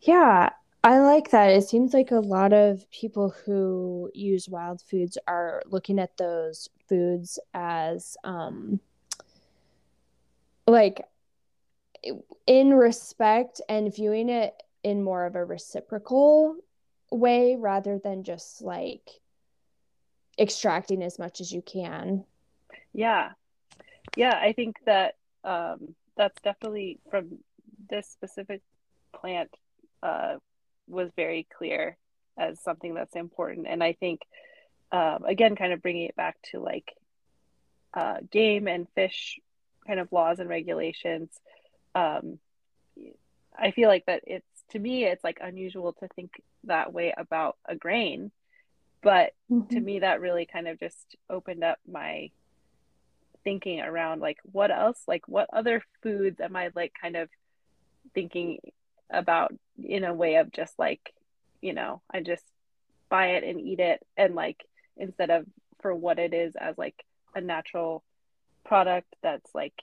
Yeah 0.00 0.50
I 0.84 0.98
like 0.98 1.30
that. 1.30 1.50
It 1.50 1.62
seems 1.62 1.94
like 1.94 2.10
a 2.10 2.16
lot 2.16 2.52
of 2.52 2.90
people 2.90 3.30
who 3.30 4.10
use 4.14 4.48
wild 4.48 4.82
foods 4.82 5.16
are 5.28 5.62
looking 5.66 6.00
at 6.00 6.16
those 6.16 6.68
foods 6.88 7.38
as 7.54 8.16
um 8.24 8.80
like 10.66 11.04
in 12.46 12.74
respect 12.74 13.60
and 13.68 13.94
viewing 13.94 14.28
it 14.28 14.60
in 14.82 15.04
more 15.04 15.24
of 15.24 15.36
a 15.36 15.44
reciprocal 15.44 16.56
way 17.12 17.56
rather 17.56 18.00
than 18.02 18.24
just 18.24 18.60
like 18.62 19.08
extracting 20.38 21.02
as 21.02 21.18
much 21.18 21.40
as 21.40 21.52
you 21.52 21.62
can. 21.62 22.24
Yeah. 22.92 23.32
Yeah, 24.16 24.34
I 24.34 24.52
think 24.52 24.76
that 24.84 25.14
um 25.44 25.94
that's 26.16 26.40
definitely 26.42 26.98
from 27.10 27.38
this 27.88 28.08
specific 28.08 28.62
plant 29.12 29.50
uh 30.02 30.36
was 30.92 31.10
very 31.16 31.46
clear 31.56 31.96
as 32.38 32.60
something 32.62 32.94
that's 32.94 33.16
important. 33.16 33.66
And 33.68 33.82
I 33.82 33.92
think, 33.94 34.20
um, 34.90 35.24
again, 35.24 35.56
kind 35.56 35.72
of 35.72 35.82
bringing 35.82 36.06
it 36.06 36.16
back 36.16 36.36
to 36.50 36.60
like 36.60 36.92
uh, 37.94 38.18
game 38.30 38.68
and 38.68 38.88
fish 38.94 39.38
kind 39.86 40.00
of 40.00 40.12
laws 40.12 40.38
and 40.38 40.48
regulations. 40.48 41.30
Um, 41.94 42.38
I 43.56 43.70
feel 43.72 43.88
like 43.88 44.06
that 44.06 44.22
it's 44.26 44.46
to 44.70 44.78
me, 44.78 45.04
it's 45.04 45.24
like 45.24 45.38
unusual 45.40 45.92
to 45.94 46.08
think 46.08 46.30
that 46.64 46.92
way 46.92 47.12
about 47.16 47.56
a 47.66 47.76
grain, 47.76 48.30
but 49.02 49.32
mm-hmm. 49.50 49.74
to 49.74 49.80
me, 49.80 49.98
that 50.00 50.20
really 50.20 50.46
kind 50.46 50.68
of 50.68 50.80
just 50.80 51.16
opened 51.28 51.62
up 51.62 51.78
my 51.90 52.30
thinking 53.44 53.80
around 53.80 54.20
like 54.20 54.38
what 54.52 54.70
else 54.70 55.02
like 55.08 55.26
what 55.26 55.48
other 55.52 55.82
foods 56.00 56.40
am 56.40 56.54
I 56.54 56.70
like 56.76 56.92
kind 57.00 57.16
of 57.16 57.28
thinking 58.14 58.58
about 59.10 59.52
in 59.84 60.04
a 60.04 60.14
way 60.14 60.36
of 60.36 60.52
just 60.52 60.78
like 60.78 61.12
you 61.60 61.74
know 61.74 62.02
I 62.12 62.20
just 62.20 62.44
buy 63.08 63.32
it 63.32 63.44
and 63.44 63.60
eat 63.60 63.80
it 63.80 64.00
and 64.16 64.34
like 64.34 64.64
instead 64.96 65.30
of 65.30 65.44
for 65.80 65.94
what 65.94 66.18
it 66.18 66.32
is 66.32 66.54
as 66.56 66.78
like 66.78 67.04
a 67.34 67.40
natural 67.40 68.02
product 68.64 69.14
that's 69.22 69.54
like 69.54 69.74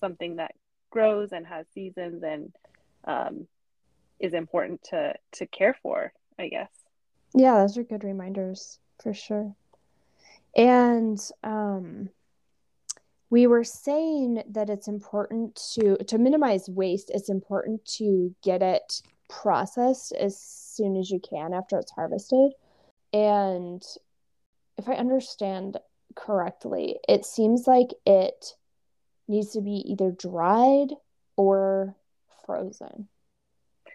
something 0.00 0.36
that 0.36 0.52
grows 0.90 1.32
and 1.32 1.46
has 1.46 1.66
seasons 1.74 2.22
and 2.22 2.52
um, 3.04 3.46
is 4.18 4.32
important 4.32 4.82
to 4.82 5.14
to 5.32 5.46
care 5.46 5.76
for 5.82 6.12
i 6.38 6.48
guess. 6.48 6.70
Yeah 7.34 7.60
those 7.60 7.76
are 7.78 7.84
good 7.84 8.04
reminders 8.04 8.78
for 9.02 9.12
sure. 9.12 9.54
And 10.56 11.18
um 11.44 12.08
we 13.28 13.46
were 13.46 13.64
saying 13.64 14.42
that 14.50 14.70
it's 14.70 14.88
important 14.88 15.56
to 15.74 15.96
to 16.04 16.18
minimize 16.18 16.68
waste 16.68 17.10
it's 17.12 17.28
important 17.28 17.84
to 17.84 18.34
get 18.42 18.62
it 18.62 19.02
processed 19.28 20.12
as 20.12 20.38
soon 20.38 20.96
as 20.96 21.10
you 21.10 21.20
can 21.20 21.52
after 21.52 21.78
it's 21.78 21.92
harvested. 21.92 22.52
And 23.12 23.82
if 24.78 24.88
i 24.88 24.94
understand 24.94 25.78
correctly 26.14 26.98
it 27.08 27.24
seems 27.24 27.66
like 27.66 27.90
it 28.06 28.54
needs 29.28 29.52
to 29.52 29.60
be 29.60 29.82
either 29.86 30.10
dried 30.10 30.88
or 31.36 31.94
frozen 32.44 33.08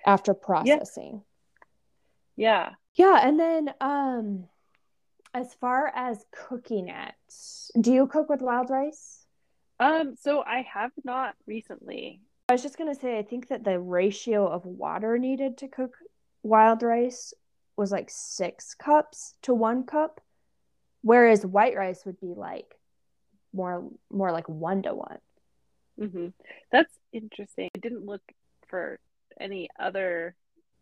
after 0.05 0.33
processing. 0.33 1.23
Yeah. 2.35 2.71
Yeah 2.95 3.19
and 3.23 3.39
then 3.39 3.73
um 3.79 4.47
as 5.33 5.53
far 5.55 5.91
as 5.95 6.25
cooking 6.31 6.89
it 6.89 7.15
do 7.79 7.91
you 7.91 8.07
cook 8.07 8.29
with 8.29 8.41
wild 8.41 8.69
rice? 8.69 9.25
Um, 9.79 10.15
so 10.19 10.43
I 10.43 10.61
have 10.71 10.91
not 11.03 11.33
recently. 11.47 12.21
I 12.51 12.53
was 12.53 12.63
just 12.63 12.77
gonna 12.77 12.95
say, 12.95 13.17
I 13.17 13.23
think 13.23 13.47
that 13.47 13.63
the 13.63 13.79
ratio 13.79 14.45
of 14.45 14.65
water 14.65 15.17
needed 15.17 15.59
to 15.59 15.69
cook 15.69 15.95
wild 16.43 16.83
rice 16.83 17.33
was 17.77 17.93
like 17.93 18.09
six 18.09 18.73
cups 18.73 19.35
to 19.43 19.53
one 19.53 19.85
cup, 19.85 20.19
whereas 21.01 21.45
white 21.45 21.77
rice 21.77 22.05
would 22.05 22.19
be 22.19 22.33
like 22.35 22.75
more 23.53 23.87
more 24.09 24.33
like 24.33 24.49
one 24.49 24.83
to 24.83 24.93
one. 24.93 25.19
Mm-hmm. 25.97 26.27
That's 26.73 26.93
interesting. 27.13 27.69
I 27.73 27.79
didn't 27.79 28.05
look 28.05 28.21
for 28.67 28.99
any 29.39 29.69
other 29.79 30.35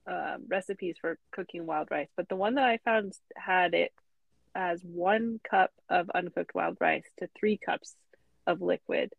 uh, 0.10 0.38
recipes 0.48 0.96
for 1.00 1.20
cooking 1.32 1.68
wild 1.68 1.90
rice, 1.92 2.10
but 2.18 2.28
the 2.30 2.36
one 2.36 2.56
that 2.56 2.66
I 2.66 2.80
found 2.84 3.14
had 3.36 3.76
it 3.76 3.94
as 4.56 4.82
one 4.84 5.40
cup 5.48 5.70
of 5.88 6.10
uncooked 6.16 6.56
wild 6.56 6.78
rice 6.80 7.06
to 7.20 7.30
three 7.40 7.60
cups 7.64 7.94
of 8.48 8.60
liquid. 8.60 9.14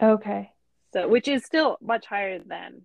Okay. 0.00 0.50
So, 0.92 1.08
which 1.08 1.28
is 1.28 1.44
still 1.44 1.78
much 1.80 2.06
higher 2.06 2.38
than 2.38 2.84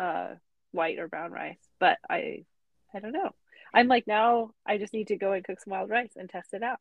uh, 0.00 0.34
white 0.72 0.98
or 0.98 1.08
brown 1.08 1.30
rice, 1.30 1.58
but 1.78 1.98
I, 2.08 2.44
I 2.92 3.00
don't 3.00 3.12
know. 3.12 3.30
I'm 3.72 3.88
like 3.88 4.06
now 4.06 4.50
I 4.66 4.78
just 4.78 4.92
need 4.92 5.08
to 5.08 5.16
go 5.16 5.32
and 5.32 5.44
cook 5.44 5.58
some 5.60 5.72
wild 5.72 5.90
rice 5.90 6.12
and 6.16 6.30
test 6.30 6.54
it 6.54 6.62
out. 6.62 6.78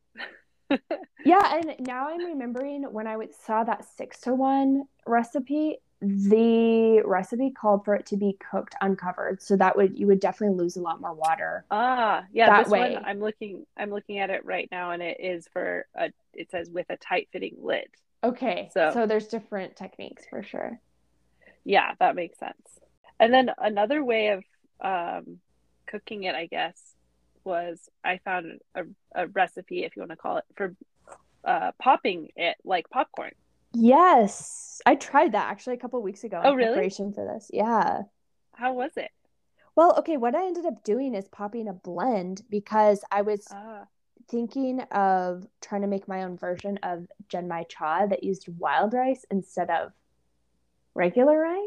yeah, 1.25 1.55
and 1.55 1.75
now 1.79 2.09
I'm 2.09 2.23
remembering 2.23 2.83
when 2.83 3.07
I 3.07 3.17
saw 3.45 3.63
that 3.63 3.85
six 3.97 4.19
to 4.21 4.33
one 4.35 4.83
recipe, 5.05 5.77
the 6.01 7.01
recipe 7.05 7.51
called 7.51 7.85
for 7.85 7.95
it 7.95 8.05
to 8.07 8.17
be 8.17 8.37
cooked 8.51 8.75
uncovered, 8.81 9.41
so 9.41 9.55
that 9.57 9.75
would 9.75 9.97
you 9.97 10.07
would 10.07 10.19
definitely 10.19 10.57
lose 10.57 10.77
a 10.77 10.81
lot 10.81 11.01
more 11.01 11.13
water. 11.13 11.65
Ah, 11.71 12.25
yeah, 12.31 12.49
that 12.49 12.69
way. 12.69 12.97
I'm 13.03 13.19
looking 13.19 13.65
I'm 13.77 13.89
looking 13.89 14.19
at 14.19 14.29
it 14.29 14.45
right 14.45 14.67
now, 14.71 14.91
and 14.91 15.01
it 15.01 15.17
is 15.19 15.47
for 15.51 15.85
a. 15.95 16.11
It 16.33 16.51
says 16.51 16.69
with 16.69 16.87
a 16.89 16.97
tight 16.97 17.29
fitting 17.31 17.57
lid. 17.61 17.87
Okay. 18.23 18.69
So, 18.73 18.91
so 18.93 19.05
there's 19.05 19.27
different 19.27 19.75
techniques 19.75 20.23
for 20.29 20.43
sure. 20.43 20.79
Yeah, 21.65 21.93
that 21.99 22.15
makes 22.15 22.39
sense. 22.39 22.79
And 23.19 23.33
then 23.33 23.51
another 23.57 24.03
way 24.03 24.29
of 24.29 24.43
um, 24.81 25.39
cooking 25.87 26.23
it, 26.23 26.35
I 26.35 26.47
guess, 26.47 26.79
was 27.43 27.79
I 28.03 28.19
found 28.23 28.59
a, 28.75 28.83
a 29.15 29.27
recipe, 29.27 29.83
if 29.83 29.95
you 29.95 30.01
want 30.01 30.11
to 30.11 30.17
call 30.17 30.37
it, 30.37 30.45
for 30.55 30.75
uh, 31.45 31.71
popping 31.81 32.29
it 32.35 32.57
like 32.63 32.89
popcorn. 32.89 33.31
Yes, 33.73 34.81
I 34.85 34.95
tried 34.95 35.31
that 35.33 35.49
actually 35.49 35.75
a 35.75 35.79
couple 35.79 36.01
weeks 36.01 36.23
ago. 36.23 36.41
Oh, 36.43 36.53
really? 36.53 36.67
Preparation 36.67 37.13
for 37.13 37.25
this, 37.25 37.49
yeah. 37.51 38.03
How 38.55 38.73
was 38.73 38.91
it? 38.97 39.11
Well, 39.75 39.95
okay. 39.99 40.17
What 40.17 40.35
I 40.35 40.45
ended 40.45 40.65
up 40.65 40.83
doing 40.83 41.15
is 41.15 41.27
popping 41.27 41.67
a 41.67 41.73
blend 41.73 42.43
because 42.49 43.03
I 43.11 43.23
was 43.23 43.47
ah 43.51 43.87
thinking 44.29 44.81
of 44.91 45.45
trying 45.61 45.81
to 45.81 45.87
make 45.87 46.07
my 46.07 46.23
own 46.23 46.37
version 46.37 46.79
of 46.83 47.07
genmai 47.31 47.67
cha 47.67 48.05
that 48.05 48.23
used 48.23 48.47
wild 48.57 48.93
rice 48.93 49.25
instead 49.31 49.69
of 49.69 49.91
regular 50.93 51.37
rice. 51.39 51.59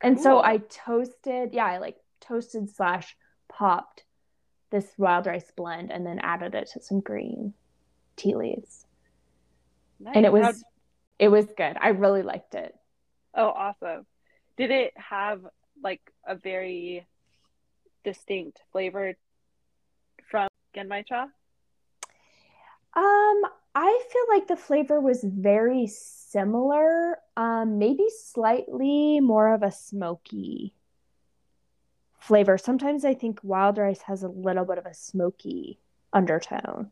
And 0.00 0.16
cool. 0.16 0.24
so 0.24 0.42
I 0.42 0.58
toasted, 0.58 1.50
yeah, 1.52 1.66
I 1.66 1.78
like 1.78 1.96
toasted 2.20 2.70
slash 2.70 3.16
popped 3.48 4.04
this 4.70 4.86
wild 4.96 5.26
rice 5.26 5.50
blend 5.56 5.90
and 5.90 6.06
then 6.06 6.18
added 6.20 6.54
it 6.54 6.70
to 6.72 6.82
some 6.82 7.00
green 7.00 7.54
tea 8.16 8.34
leaves. 8.34 8.86
Nice. 9.98 10.14
And 10.16 10.24
it 10.24 10.32
was 10.32 10.44
How'd... 10.44 10.54
it 11.18 11.28
was 11.28 11.46
good. 11.56 11.76
I 11.80 11.88
really 11.88 12.22
liked 12.22 12.54
it. 12.54 12.74
Oh, 13.34 13.48
awesome. 13.48 14.06
Did 14.56 14.70
it 14.70 14.92
have 14.96 15.46
like 15.82 16.00
a 16.26 16.34
very 16.34 17.06
distinct 18.04 18.60
flavor 18.72 19.14
from 20.30 20.48
genmai 20.74 21.06
cha? 21.06 21.28
Um, 22.94 23.42
I 23.74 24.02
feel 24.12 24.24
like 24.28 24.48
the 24.48 24.56
flavor 24.56 25.00
was 25.00 25.22
very 25.22 25.86
similar, 25.86 27.18
um, 27.36 27.78
maybe 27.78 28.06
slightly 28.24 29.20
more 29.20 29.54
of 29.54 29.62
a 29.62 29.70
smoky 29.70 30.74
flavor. 32.18 32.58
Sometimes 32.58 33.04
I 33.04 33.14
think 33.14 33.40
wild 33.42 33.78
rice 33.78 34.02
has 34.02 34.22
a 34.22 34.28
little 34.28 34.64
bit 34.64 34.78
of 34.78 34.86
a 34.86 34.94
smoky 34.94 35.78
undertone. 36.12 36.90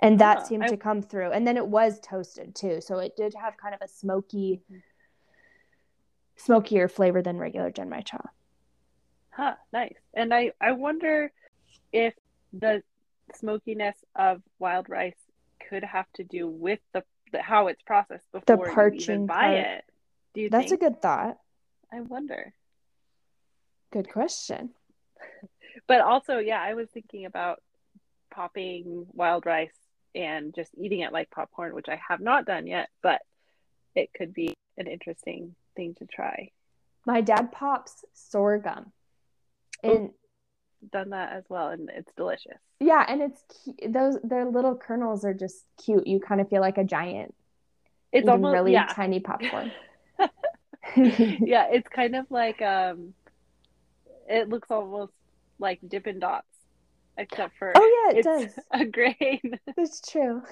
And 0.00 0.18
that 0.18 0.46
seemed 0.46 0.64
I... 0.64 0.68
to 0.68 0.76
come 0.76 1.02
through. 1.02 1.30
And 1.30 1.46
then 1.46 1.56
it 1.56 1.66
was 1.66 2.00
toasted 2.00 2.54
too. 2.54 2.80
So 2.80 2.98
it 2.98 3.16
did 3.16 3.34
have 3.40 3.56
kind 3.56 3.74
of 3.74 3.82
a 3.82 3.88
smoky, 3.88 4.62
smokier 6.36 6.88
flavor 6.88 7.22
than 7.22 7.38
regular 7.38 7.70
Genmai 7.70 8.04
cha. 8.04 8.18
Huh, 9.30 9.54
nice. 9.72 9.96
And 10.14 10.34
I, 10.34 10.52
I 10.60 10.72
wonder 10.72 11.30
if 11.92 12.14
the 12.52 12.82
smokiness 13.34 13.96
of 14.16 14.42
wild 14.58 14.88
rice 14.88 15.19
could 15.70 15.84
have 15.84 16.06
to 16.14 16.24
do 16.24 16.48
with 16.48 16.80
the, 16.92 17.04
the 17.32 17.40
how 17.40 17.68
it's 17.68 17.80
processed 17.82 18.26
before 18.32 18.66
the 18.66 18.72
parching 18.72 18.98
you 18.98 19.14
even 19.14 19.26
buy 19.26 19.34
part. 19.34 19.54
it. 19.54 19.84
Do 20.34 20.40
you 20.42 20.50
That's 20.50 20.70
think? 20.70 20.82
a 20.82 20.84
good 20.84 21.00
thought. 21.00 21.38
I 21.92 22.00
wonder. 22.00 22.52
Good 23.92 24.10
question. 24.12 24.70
but 25.86 26.00
also, 26.00 26.38
yeah, 26.38 26.60
I 26.60 26.74
was 26.74 26.88
thinking 26.90 27.24
about 27.24 27.62
popping 28.32 29.06
wild 29.12 29.46
rice 29.46 29.74
and 30.14 30.54
just 30.54 30.70
eating 30.76 31.00
it 31.00 31.12
like 31.12 31.30
popcorn, 31.30 31.74
which 31.74 31.88
I 31.88 32.00
have 32.08 32.20
not 32.20 32.46
done 32.46 32.66
yet, 32.66 32.88
but 33.02 33.22
it 33.94 34.10
could 34.12 34.34
be 34.34 34.54
an 34.76 34.86
interesting 34.86 35.54
thing 35.76 35.94
to 35.98 36.06
try. 36.06 36.50
My 37.06 37.20
dad 37.20 37.52
pops 37.52 38.04
sorghum. 38.12 38.92
And 39.82 40.10
done 40.92 41.10
that 41.10 41.32
as 41.32 41.44
well, 41.48 41.68
and 41.68 41.90
it's 41.90 42.12
delicious. 42.16 42.58
Yeah, 42.78 43.04
and 43.06 43.22
it's 43.22 43.42
those 43.86 44.18
their 44.22 44.46
little 44.46 44.76
kernels 44.76 45.24
are 45.24 45.34
just 45.34 45.64
cute. 45.82 46.06
You 46.06 46.20
kind 46.20 46.40
of 46.40 46.48
feel 46.48 46.60
like 46.60 46.78
a 46.78 46.84
giant. 46.84 47.34
It's 48.12 48.28
almost 48.28 48.52
really 48.52 48.72
yeah. 48.72 48.86
tiny 48.86 49.20
popcorn. 49.20 49.70
yeah, 50.96 51.68
it's 51.70 51.88
kind 51.88 52.16
of 52.16 52.26
like 52.30 52.60
um, 52.62 53.14
it 54.28 54.48
looks 54.48 54.70
almost 54.70 55.12
like 55.58 55.78
Dippin' 55.86 56.18
Dots, 56.18 56.46
except 57.16 57.56
for 57.58 57.72
oh 57.76 58.10
yeah, 58.12 58.18
it 58.18 58.24
does 58.24 58.58
a 58.70 58.84
grain. 58.84 59.58
It's 59.76 60.00
true. 60.00 60.42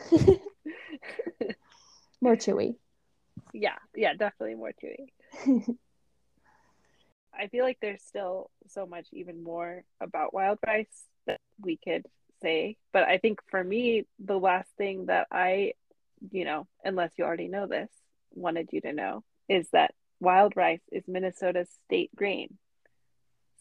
more 2.20 2.36
chewy. 2.36 2.76
Yeah, 3.52 3.76
yeah, 3.94 4.14
definitely 4.14 4.54
more 4.54 4.72
chewy. 4.82 5.74
I 7.38 7.48
feel 7.48 7.64
like 7.64 7.78
there's 7.80 8.02
still 8.02 8.50
so 8.68 8.86
much 8.86 9.06
even 9.12 9.42
more 9.42 9.84
about 10.00 10.34
wild 10.34 10.58
rice 10.66 10.86
that 11.26 11.40
we 11.60 11.76
could 11.76 12.06
say. 12.42 12.76
But 12.92 13.04
I 13.04 13.18
think 13.18 13.40
for 13.48 13.62
me, 13.62 14.06
the 14.18 14.38
last 14.38 14.68
thing 14.76 15.06
that 15.06 15.28
I, 15.30 15.72
you 16.30 16.44
know, 16.44 16.66
unless 16.84 17.12
you 17.16 17.24
already 17.24 17.48
know 17.48 17.66
this, 17.66 17.90
wanted 18.34 18.70
you 18.72 18.80
to 18.82 18.92
know 18.92 19.22
is 19.48 19.68
that 19.72 19.94
wild 20.20 20.56
rice 20.56 20.82
is 20.90 21.04
Minnesota's 21.06 21.68
state 21.86 22.10
grain. 22.14 22.58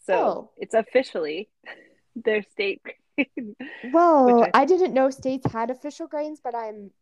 So 0.06 0.14
oh. 0.14 0.50
it's 0.56 0.74
officially 0.74 1.48
their 2.16 2.42
state 2.42 2.82
grain. 2.82 2.96
Well, 3.92 4.44
I... 4.44 4.62
I 4.62 4.64
didn't 4.64 4.94
know 4.94 5.10
states 5.10 5.50
had 5.50 5.70
official 5.70 6.06
grains, 6.06 6.40
but 6.42 6.54
I'm 6.54 6.92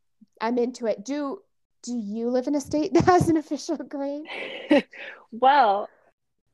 I'm 0.40 0.56
into 0.56 0.86
it. 0.86 1.04
Do 1.04 1.40
do 1.82 1.94
you 1.94 2.30
live 2.30 2.46
in 2.46 2.54
a 2.54 2.60
state 2.60 2.92
that 2.94 3.04
has 3.04 3.28
an 3.28 3.36
official 3.36 3.76
grain? 3.76 4.24
well, 5.30 5.90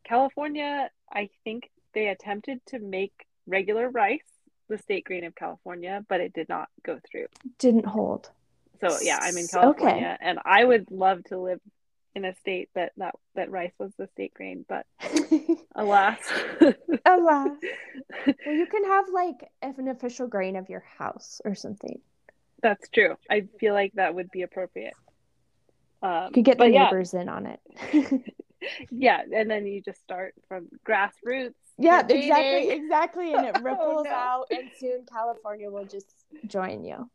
California, 0.04 0.90
I 1.12 1.28
think 1.44 1.70
they 1.94 2.08
attempted 2.08 2.60
to 2.66 2.78
make 2.78 3.12
regular 3.46 3.88
rice 3.88 4.20
the 4.68 4.78
state 4.78 5.04
grain 5.04 5.24
of 5.24 5.34
California, 5.34 6.04
but 6.08 6.20
it 6.20 6.32
did 6.32 6.48
not 6.48 6.68
go 6.84 6.98
through. 7.10 7.26
Didn't 7.58 7.86
hold. 7.86 8.30
So 8.80 8.98
yeah, 9.00 9.18
I'm 9.20 9.36
in 9.36 9.46
California, 9.46 10.16
and 10.20 10.38
I 10.44 10.64
would 10.64 10.90
love 10.90 11.22
to 11.24 11.38
live 11.38 11.60
in 12.14 12.24
a 12.24 12.34
state 12.36 12.68
that 12.74 12.92
that 12.96 13.14
that 13.34 13.50
rice 13.50 13.72
was 13.78 13.92
the 13.96 14.06
state 14.08 14.34
grain, 14.34 14.64
but 14.68 14.86
alas, 15.74 16.18
Alas. 17.06 17.50
Well, 18.26 18.54
you 18.54 18.66
can 18.66 18.84
have 18.84 19.06
like 19.12 19.50
an 19.62 19.88
official 19.88 20.26
grain 20.26 20.56
of 20.56 20.68
your 20.68 20.84
house 20.98 21.40
or 21.44 21.54
something. 21.54 22.00
that's 22.62 22.88
true. 22.88 23.16
I 23.30 23.46
feel 23.58 23.74
like 23.74 23.92
that 23.94 24.14
would 24.14 24.30
be 24.30 24.42
appropriate. 24.42 24.94
Um, 26.02 26.26
You 26.26 26.32
could 26.34 26.44
get 26.44 26.58
the 26.58 26.64
but 26.64 26.72
yeah, 26.72 26.84
neighbors 26.84 27.14
in 27.14 27.28
on 27.28 27.46
it. 27.46 27.60
yeah, 28.90 29.20
and 29.34 29.50
then 29.50 29.66
you 29.66 29.80
just 29.82 30.00
start 30.02 30.34
from 30.48 30.68
grassroots. 30.86 31.54
yeah, 31.78 32.06
exactly, 32.08 32.70
exactly. 32.70 33.34
And 33.34 33.44
it 33.44 33.54
Oh, 33.58 33.62
ripples 33.62 34.04
no. 34.04 34.10
out, 34.10 34.46
and 34.50 34.70
soon 34.78 35.04
California 35.10 35.70
will 35.70 35.86
just 35.86 36.06
join 36.46 36.84
you. 36.84 37.10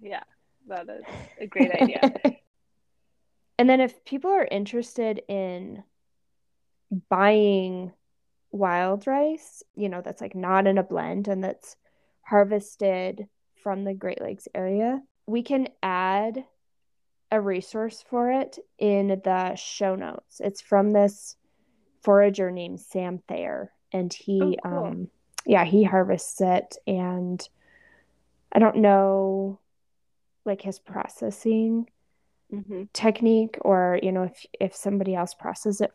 Yeah, 0.00 0.22
that 0.68 0.88
is 0.88 1.04
a 1.40 1.46
great 1.46 1.70
idea. 1.70 2.00
and 3.58 3.68
then 3.68 3.80
if 3.80 4.04
people 4.04 4.30
are 4.30 4.48
interested 4.50 5.22
in 5.28 5.82
buying 7.08 7.92
wild 8.50 9.06
rice, 9.06 9.62
you 9.74 9.88
know, 9.88 10.00
that's 10.02 10.20
like 10.20 10.34
not 10.34 10.66
in 10.66 10.78
a 10.78 10.82
blend 10.82 11.28
and 11.28 11.42
that's 11.44 11.76
harvested 12.22 13.26
from 13.62 13.84
the 13.84 13.94
Great 13.94 14.20
Lakes 14.20 14.48
area, 14.54 15.00
we 15.26 15.42
can 15.42 15.68
add 15.82 16.44
a 17.30 17.40
resource 17.40 18.04
for 18.08 18.30
it 18.30 18.58
in 18.78 19.08
the 19.24 19.54
show 19.56 19.94
notes. 19.94 20.40
It's 20.40 20.60
from 20.60 20.92
this 20.92 21.36
forager 22.02 22.50
named 22.50 22.80
Sam 22.80 23.20
Thayer 23.28 23.72
and 23.92 24.12
he 24.12 24.56
Oh, 24.56 24.60
cool. 24.62 24.94
um 24.94 25.08
yeah, 25.46 25.64
he 25.64 25.84
harvests 25.84 26.40
it 26.40 26.76
and 26.86 27.46
I 28.52 28.58
don't 28.58 28.76
know 28.76 29.60
like 30.44 30.62
his 30.62 30.78
processing 30.78 31.86
hmm 32.50 32.82
technique 32.92 33.56
or 33.62 33.98
you 34.02 34.10
know 34.12 34.24
if 34.24 34.46
if 34.58 34.74
somebody 34.74 35.14
else 35.14 35.34
processes 35.34 35.80
it 35.80 35.92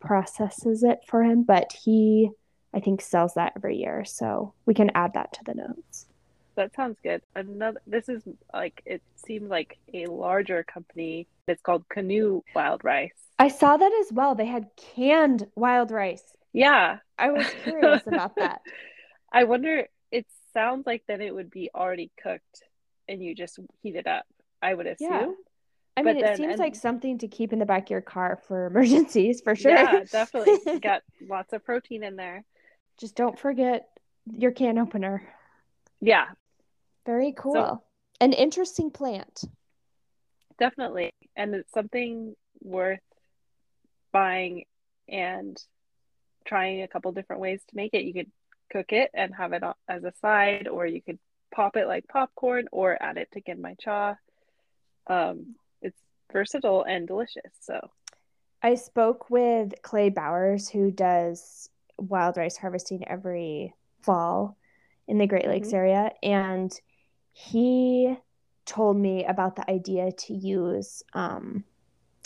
processes 0.00 0.82
it 0.82 0.98
for 1.06 1.22
him 1.22 1.42
but 1.42 1.72
he 1.72 2.30
i 2.74 2.80
think 2.80 3.00
sells 3.00 3.34
that 3.34 3.52
every 3.56 3.76
year 3.76 4.04
so 4.04 4.52
we 4.64 4.74
can 4.74 4.90
add 4.94 5.12
that 5.14 5.32
to 5.32 5.40
the 5.44 5.54
notes 5.54 6.05
That 6.56 6.74
sounds 6.74 6.98
good. 7.02 7.22
Another. 7.34 7.80
This 7.86 8.08
is 8.08 8.22
like 8.52 8.82
it 8.86 9.02
seems 9.16 9.50
like 9.50 9.78
a 9.92 10.06
larger 10.06 10.64
company. 10.64 11.26
It's 11.46 11.62
called 11.62 11.88
Canoe 11.88 12.42
Wild 12.54 12.82
Rice. 12.82 13.12
i 13.38 13.48
saw 13.48 13.76
that 13.76 13.92
as 14.00 14.12
well 14.12 14.34
they 14.34 14.46
had 14.46 14.66
canned 14.76 15.46
wild 15.54 15.90
rice 15.90 16.24
Yeah, 16.52 16.98
i 17.18 17.30
was 17.30 17.46
curious 17.62 18.02
about 18.06 18.34
that 18.36 18.60
I 19.32 19.44
wonder. 19.44 19.86
It 20.10 20.26
sounds 20.54 20.86
like 20.86 21.02
then 21.06 21.20
it 21.20 21.34
would 21.34 21.50
be 21.50 21.68
already 21.74 22.10
cooked, 22.22 22.62
and 23.08 23.22
you 23.22 23.34
just 23.34 23.58
heat 23.82 23.96
it 23.96 24.06
up. 24.06 24.24
I 24.62 24.72
would 24.72 24.86
assume. 24.86 25.08
Yeah. 25.10 25.26
i 25.98 26.02
But 26.02 26.14
mean 26.14 26.16
it 26.18 26.22
then- 26.26 26.36
seems 26.36 26.50
and- 26.52 26.58
like 26.60 26.74
something 26.74 27.18
to 27.18 27.28
keep 27.28 27.52
in 27.52 27.58
the 27.58 27.66
back 27.66 27.84
of 27.84 27.90
your 27.90 28.00
car 28.00 28.40
for 28.48 28.66
emergencies 28.70 29.40
for 29.42 29.54
sure 29.54 29.72
Yeah, 29.72 30.04
definitely. 30.10 30.78
Got 30.90 31.02
lots 31.28 31.52
of 31.52 31.64
protein 31.64 32.02
in 32.02 32.16
there. 32.16 32.44
just 32.98 33.14
don't 33.14 33.38
forget 33.38 33.88
your 34.36 34.52
can 34.52 34.78
opener 34.78 35.22
Yeah, 36.00 36.26
very 37.06 37.32
cool 37.32 37.82
an 38.20 38.32
interesting 38.32 38.90
plant 38.90 39.44
definitely. 40.58 41.12
And 41.36 41.54
it's 41.54 41.72
something 41.72 42.34
worth 42.62 43.00
buying 44.12 44.64
and 45.08 45.60
trying 46.46 46.82
a 46.82 46.88
couple 46.88 47.12
different 47.12 47.42
ways 47.42 47.60
to 47.68 47.76
make 47.76 47.94
it. 47.94 48.04
You 48.04 48.14
could 48.14 48.32
cook 48.72 48.92
it 48.92 49.10
and 49.14 49.34
have 49.34 49.52
it 49.52 49.62
as 49.88 50.04
a 50.04 50.12
side, 50.20 50.68
or 50.68 50.86
you 50.86 51.02
could 51.02 51.18
pop 51.54 51.76
it 51.76 51.86
like 51.86 52.08
popcorn 52.08 52.68
or 52.72 53.00
add 53.00 53.18
it 53.18 53.28
to 53.32 53.40
genmai 53.40 53.78
cha. 53.78 54.16
Um, 55.06 55.56
it's 55.82 56.00
versatile 56.32 56.84
and 56.84 57.06
delicious. 57.06 57.52
So 57.60 57.90
I 58.62 58.74
spoke 58.74 59.30
with 59.30 59.74
Clay 59.82 60.10
Bowers, 60.10 60.68
who 60.68 60.90
does 60.90 61.68
wild 61.98 62.36
rice 62.36 62.56
harvesting 62.56 63.06
every 63.06 63.74
fall 64.02 64.56
in 65.06 65.18
the 65.18 65.26
Great 65.26 65.46
Lakes 65.46 65.68
Mhm. 65.68 65.74
area, 65.74 66.12
and 66.22 66.80
he 67.38 68.16
told 68.64 68.96
me 68.96 69.26
about 69.26 69.56
the 69.56 69.70
idea 69.70 70.10
to 70.10 70.32
use 70.34 71.02
um, 71.12 71.64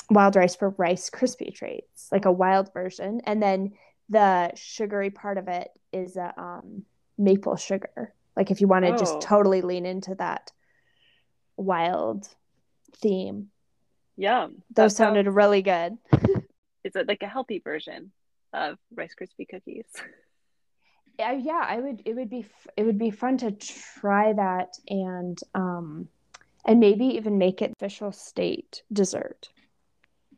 wild 0.09 0.37
rice 0.37 0.55
for 0.55 0.71
Rice 0.79 1.11
Krispie 1.11 1.53
treats, 1.53 2.07
like 2.13 2.27
a 2.27 2.31
wild 2.33 2.73
version, 2.73 3.21
and 3.25 3.43
then 3.43 3.73
the 4.09 4.53
sugary 4.55 5.11
part 5.11 5.37
of 5.37 5.49
it 5.49 5.69
is 5.93 6.17
a 6.17 6.33
um, 6.41 6.85
maple 7.19 7.57
sugar. 7.57 8.15
Like 8.37 8.53
if 8.53 8.61
you 8.61 8.69
want 8.69 8.85
to 8.85 8.93
Oh. 8.95 8.97
just 8.97 9.21
totally 9.21 9.63
lean 9.63 9.85
into 9.85 10.15
that 10.15 10.53
wild 11.57 12.29
theme, 13.03 13.51
yum. 14.17 14.63
those 14.73 14.93
That 14.93 14.97
sounded 14.97 15.27
sounds- 15.27 15.35
really 15.35 15.63
good. 15.63 15.99
It's 16.85 16.97
a, 16.97 17.03
like 17.03 17.23
a 17.23 17.27
healthy 17.29 17.59
version 17.59 18.11
of 18.55 18.79
Rice 18.95 19.15
Krispie 19.21 19.49
cookies. 19.49 19.85
Yeah, 21.21 21.33
yeah, 21.33 21.65
I 21.69 21.79
would. 21.81 22.01
It 22.07 22.15
would 22.17 22.31
be. 22.31 22.47
It 22.79 22.85
would 22.85 22.97
be 22.99 23.11
fun 23.11 23.37
to 23.39 23.53
try 23.53 24.33
that 24.33 24.79
and 24.89 25.39
um, 25.55 26.09
and 26.65 26.81
maybe 26.81 27.05
even 27.05 27.37
make 27.37 27.61
it 27.61 27.73
official 27.77 28.11
state 28.11 28.83
dessert. 28.91 29.51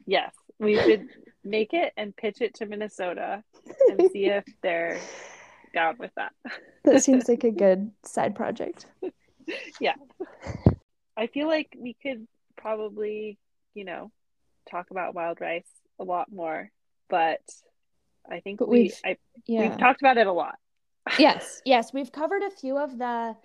Yes, 0.05 0.35
we 0.59 0.75
should 0.75 1.07
make 1.45 1.73
it 1.73 1.92
and 1.97 2.16
pitch 2.16 2.40
it 2.40 2.55
to 2.55 2.66
Minnesota 2.66 3.45
and 3.90 4.11
see 4.12 4.25
if 4.38 4.45
they're 4.61 4.99
down 5.73 5.95
with 6.01 6.11
that. 6.16 6.33
That 6.85 7.05
seems 7.05 7.29
like 7.29 7.45
a 7.45 7.51
good 7.64 7.92
side 8.05 8.35
project. 8.35 8.87
Yeah. 9.81 9.95
I 11.16 11.29
feel 11.29 11.47
like 11.47 11.77
we 11.79 11.95
could 12.03 12.27
probably, 12.57 13.38
you 13.75 13.85
know, 13.85 14.11
talk 14.68 14.90
about 14.90 15.14
wild 15.14 15.40
rice 15.40 15.66
a 16.01 16.05
lot 16.05 16.33
more, 16.33 16.71
but 17.09 17.40
I 18.29 18.40
think 18.40 18.59
But 18.59 18.68
we 18.68 18.83
we've- 18.83 18.95
I, 19.05 19.16
Yeah. 19.47 19.61
we've 19.68 19.79
talked 19.79 20.01
about 20.03 20.16
it 20.18 20.27
a 20.27 20.33
lot. 20.33 20.57
Yes. 21.18 21.62
Yes. 21.64 21.92
We've 21.92 22.12
covered 22.12 22.42
a 22.42 22.51
few 22.51 22.79
of 22.79 22.98
the 22.98 23.37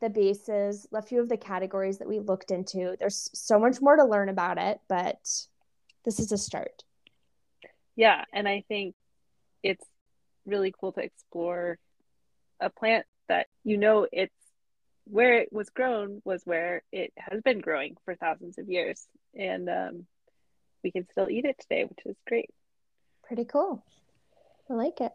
the 0.00 0.08
bases, 0.08 0.86
a 0.92 1.02
few 1.02 1.20
of 1.20 1.28
the 1.28 1.36
categories 1.36 1.98
that 1.98 2.08
we 2.08 2.20
looked 2.20 2.50
into. 2.50 2.96
There's 2.98 3.30
so 3.34 3.58
much 3.58 3.80
more 3.80 3.96
to 3.96 4.04
learn 4.04 4.28
about 4.28 4.58
it, 4.58 4.80
but 4.88 5.18
this 6.04 6.20
is 6.20 6.30
a 6.30 6.38
start. 6.38 6.84
Yeah, 7.96 8.24
and 8.32 8.46
I 8.46 8.62
think 8.68 8.94
it's 9.62 9.84
really 10.46 10.72
cool 10.78 10.92
to 10.92 11.00
explore 11.00 11.78
a 12.60 12.70
plant 12.70 13.06
that 13.28 13.48
you 13.64 13.76
know 13.76 14.06
it's 14.12 14.32
where 15.04 15.34
it 15.34 15.52
was 15.52 15.68
grown 15.70 16.20
was 16.24 16.42
where 16.44 16.82
it 16.92 17.12
has 17.16 17.40
been 17.42 17.60
growing 17.60 17.96
for 18.04 18.14
thousands 18.14 18.58
of 18.58 18.68
years, 18.68 19.06
and 19.34 19.68
um, 19.68 20.06
we 20.84 20.92
can 20.92 21.06
still 21.10 21.28
eat 21.28 21.44
it 21.44 21.56
today, 21.58 21.84
which 21.84 22.00
is 22.06 22.16
great. 22.26 22.50
Pretty 23.26 23.44
cool. 23.44 23.84
I 24.70 24.74
like 24.74 25.00
it. 25.00 25.12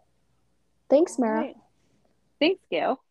Thanks, 0.89 1.17
Mara. 1.17 1.41
Right. 1.41 1.55
Thanks, 2.43 2.65
Gail. 2.69 3.01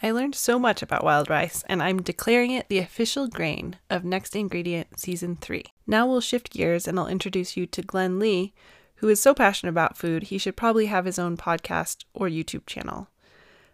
I 0.00 0.12
learned 0.12 0.36
so 0.36 0.56
much 0.56 0.82
about 0.82 1.02
wild 1.02 1.28
rice, 1.28 1.64
and 1.68 1.82
I'm 1.82 2.00
declaring 2.00 2.52
it 2.52 2.68
the 2.68 2.78
official 2.78 3.26
grain 3.26 3.76
of 3.90 4.04
Next 4.04 4.36
Ingredient 4.36 5.00
Season 5.00 5.34
3. 5.34 5.64
Now 5.84 6.06
we'll 6.06 6.20
shift 6.20 6.52
gears 6.52 6.86
and 6.86 6.96
I'll 6.96 7.08
introduce 7.08 7.56
you 7.56 7.66
to 7.66 7.82
Glen 7.82 8.20
Lee, 8.20 8.54
who 8.96 9.08
is 9.08 9.20
so 9.20 9.34
passionate 9.34 9.70
about 9.70 9.96
food, 9.96 10.24
he 10.24 10.38
should 10.38 10.56
probably 10.56 10.86
have 10.86 11.06
his 11.06 11.18
own 11.18 11.36
podcast 11.36 12.04
or 12.14 12.28
YouTube 12.28 12.66
channel. 12.66 13.08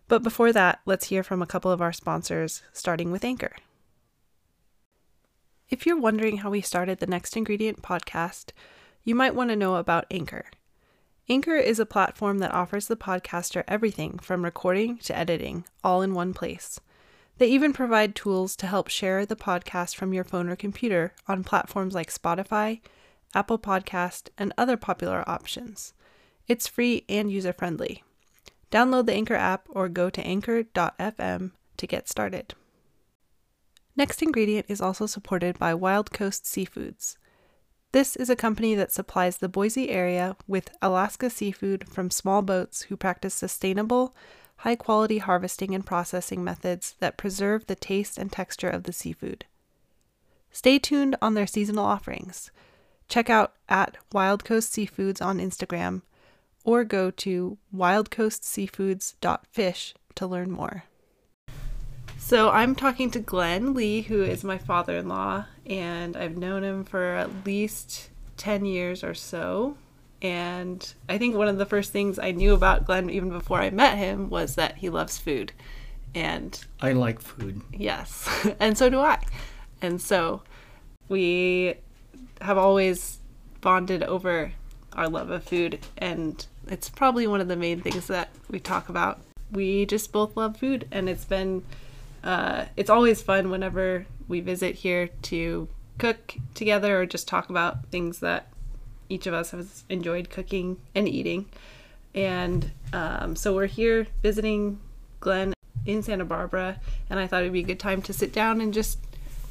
But 0.08 0.22
before 0.22 0.54
that, 0.54 0.80
let's 0.86 1.08
hear 1.08 1.22
from 1.22 1.42
a 1.42 1.46
couple 1.46 1.70
of 1.70 1.82
our 1.82 1.92
sponsors, 1.92 2.62
starting 2.72 3.12
with 3.12 3.26
Anchor. 3.26 3.56
If 5.68 5.84
you're 5.84 6.00
wondering 6.00 6.38
how 6.38 6.48
we 6.48 6.62
started 6.62 6.98
the 6.98 7.06
Next 7.06 7.36
Ingredient 7.36 7.82
podcast, 7.82 8.52
you 9.04 9.14
might 9.14 9.34
want 9.34 9.50
to 9.50 9.56
know 9.56 9.74
about 9.74 10.06
Anchor. 10.10 10.46
Anchor 11.30 11.54
is 11.54 11.78
a 11.78 11.86
platform 11.86 12.38
that 12.38 12.52
offers 12.52 12.88
the 12.88 12.96
podcaster 12.96 13.62
everything 13.68 14.18
from 14.18 14.44
recording 14.44 14.98
to 14.98 15.16
editing, 15.16 15.64
all 15.84 16.02
in 16.02 16.12
one 16.12 16.34
place. 16.34 16.80
They 17.38 17.46
even 17.46 17.72
provide 17.72 18.16
tools 18.16 18.56
to 18.56 18.66
help 18.66 18.88
share 18.88 19.24
the 19.24 19.36
podcast 19.36 19.94
from 19.94 20.12
your 20.12 20.24
phone 20.24 20.48
or 20.48 20.56
computer 20.56 21.14
on 21.28 21.44
platforms 21.44 21.94
like 21.94 22.12
Spotify, 22.12 22.80
Apple 23.32 23.60
Podcast, 23.60 24.30
and 24.36 24.52
other 24.58 24.76
popular 24.76 25.22
options. 25.28 25.94
It's 26.48 26.66
free 26.66 27.04
and 27.08 27.30
user 27.30 27.52
friendly. 27.52 28.02
Download 28.72 29.06
the 29.06 29.14
Anchor 29.14 29.36
app 29.36 29.66
or 29.68 29.88
go 29.88 30.10
to 30.10 30.26
anchor.fm 30.26 31.52
to 31.76 31.86
get 31.86 32.08
started. 32.08 32.54
Next 33.94 34.20
Ingredient 34.20 34.66
is 34.68 34.80
also 34.80 35.06
supported 35.06 35.60
by 35.60 35.74
Wild 35.74 36.10
Coast 36.10 36.42
Seafoods. 36.44 37.16
This 37.92 38.14
is 38.14 38.30
a 38.30 38.36
company 38.36 38.76
that 38.76 38.92
supplies 38.92 39.38
the 39.38 39.48
Boise 39.48 39.90
area 39.90 40.36
with 40.46 40.70
Alaska 40.80 41.28
seafood 41.28 41.88
from 41.88 42.08
small 42.08 42.40
boats 42.40 42.82
who 42.82 42.96
practice 42.96 43.34
sustainable, 43.34 44.14
high 44.58 44.76
quality 44.76 45.18
harvesting 45.18 45.74
and 45.74 45.84
processing 45.84 46.44
methods 46.44 46.94
that 47.00 47.16
preserve 47.16 47.66
the 47.66 47.74
taste 47.74 48.16
and 48.16 48.30
texture 48.30 48.70
of 48.70 48.84
the 48.84 48.92
seafood. 48.92 49.44
Stay 50.52 50.78
tuned 50.78 51.16
on 51.20 51.34
their 51.34 51.48
seasonal 51.48 51.84
offerings. 51.84 52.52
Check 53.08 53.28
out 53.28 53.54
at 53.68 53.96
Wild 54.12 54.44
Coast 54.44 54.72
Seafoods 54.72 55.20
on 55.24 55.38
Instagram 55.38 56.02
or 56.62 56.84
go 56.84 57.10
to 57.10 57.58
wildcoastseafoods.fish 57.74 59.94
to 60.14 60.26
learn 60.26 60.52
more. 60.52 60.84
So 62.30 62.48
I'm 62.48 62.76
talking 62.76 63.10
to 63.10 63.18
Glen 63.18 63.74
Lee, 63.74 64.02
who 64.02 64.22
is 64.22 64.44
my 64.44 64.56
father 64.56 64.96
in 64.96 65.08
law, 65.08 65.46
and 65.66 66.16
I've 66.16 66.36
known 66.36 66.62
him 66.62 66.84
for 66.84 67.16
at 67.16 67.44
least 67.44 68.08
10 68.36 68.64
years 68.64 69.02
or 69.02 69.14
so. 69.14 69.76
And 70.22 70.94
I 71.08 71.18
think 71.18 71.34
one 71.34 71.48
of 71.48 71.58
the 71.58 71.66
first 71.66 71.90
things 71.90 72.20
I 72.20 72.30
knew 72.30 72.54
about 72.54 72.86
Glen, 72.86 73.10
even 73.10 73.30
before 73.30 73.60
I 73.60 73.70
met 73.70 73.98
him, 73.98 74.30
was 74.30 74.54
that 74.54 74.76
he 74.76 74.88
loves 74.88 75.18
food. 75.18 75.50
And 76.14 76.64
I 76.80 76.92
like 76.92 77.20
food. 77.20 77.62
yes, 77.72 78.28
and 78.60 78.78
so 78.78 78.88
do 78.88 79.00
I. 79.00 79.20
And 79.82 80.00
so 80.00 80.42
we 81.08 81.74
have 82.42 82.58
always 82.58 83.18
bonded 83.60 84.04
over 84.04 84.52
our 84.92 85.08
love 85.08 85.30
of 85.30 85.42
food, 85.42 85.80
and 85.98 86.46
it's 86.68 86.90
probably 86.90 87.26
one 87.26 87.40
of 87.40 87.48
the 87.48 87.56
main 87.56 87.80
things 87.80 88.06
that 88.06 88.28
we 88.48 88.60
talk 88.60 88.88
about. 88.88 89.18
We 89.50 89.84
just 89.84 90.12
both 90.12 90.36
love 90.36 90.56
food, 90.56 90.86
and 90.92 91.08
it's 91.08 91.24
been, 91.24 91.64
uh, 92.22 92.66
it's 92.76 92.90
always 92.90 93.22
fun 93.22 93.50
whenever 93.50 94.06
we 94.28 94.40
visit 94.40 94.76
here 94.76 95.08
to 95.22 95.68
cook 95.98 96.34
together 96.54 97.00
or 97.00 97.06
just 97.06 97.28
talk 97.28 97.50
about 97.50 97.86
things 97.86 98.20
that 98.20 98.48
each 99.08 99.26
of 99.26 99.34
us 99.34 99.50
has 99.50 99.84
enjoyed 99.88 100.30
cooking 100.30 100.78
and 100.94 101.08
eating. 101.08 101.46
And 102.14 102.70
um, 102.92 103.36
so 103.36 103.54
we're 103.54 103.66
here 103.66 104.06
visiting 104.22 104.80
Glen 105.20 105.52
in 105.86 106.02
Santa 106.02 106.24
Barbara, 106.24 106.78
and 107.08 107.18
I 107.18 107.26
thought 107.26 107.42
it'd 107.42 107.52
be 107.52 107.60
a 107.60 107.64
good 107.64 107.80
time 107.80 108.02
to 108.02 108.12
sit 108.12 108.32
down 108.32 108.60
and 108.60 108.72
just 108.72 108.98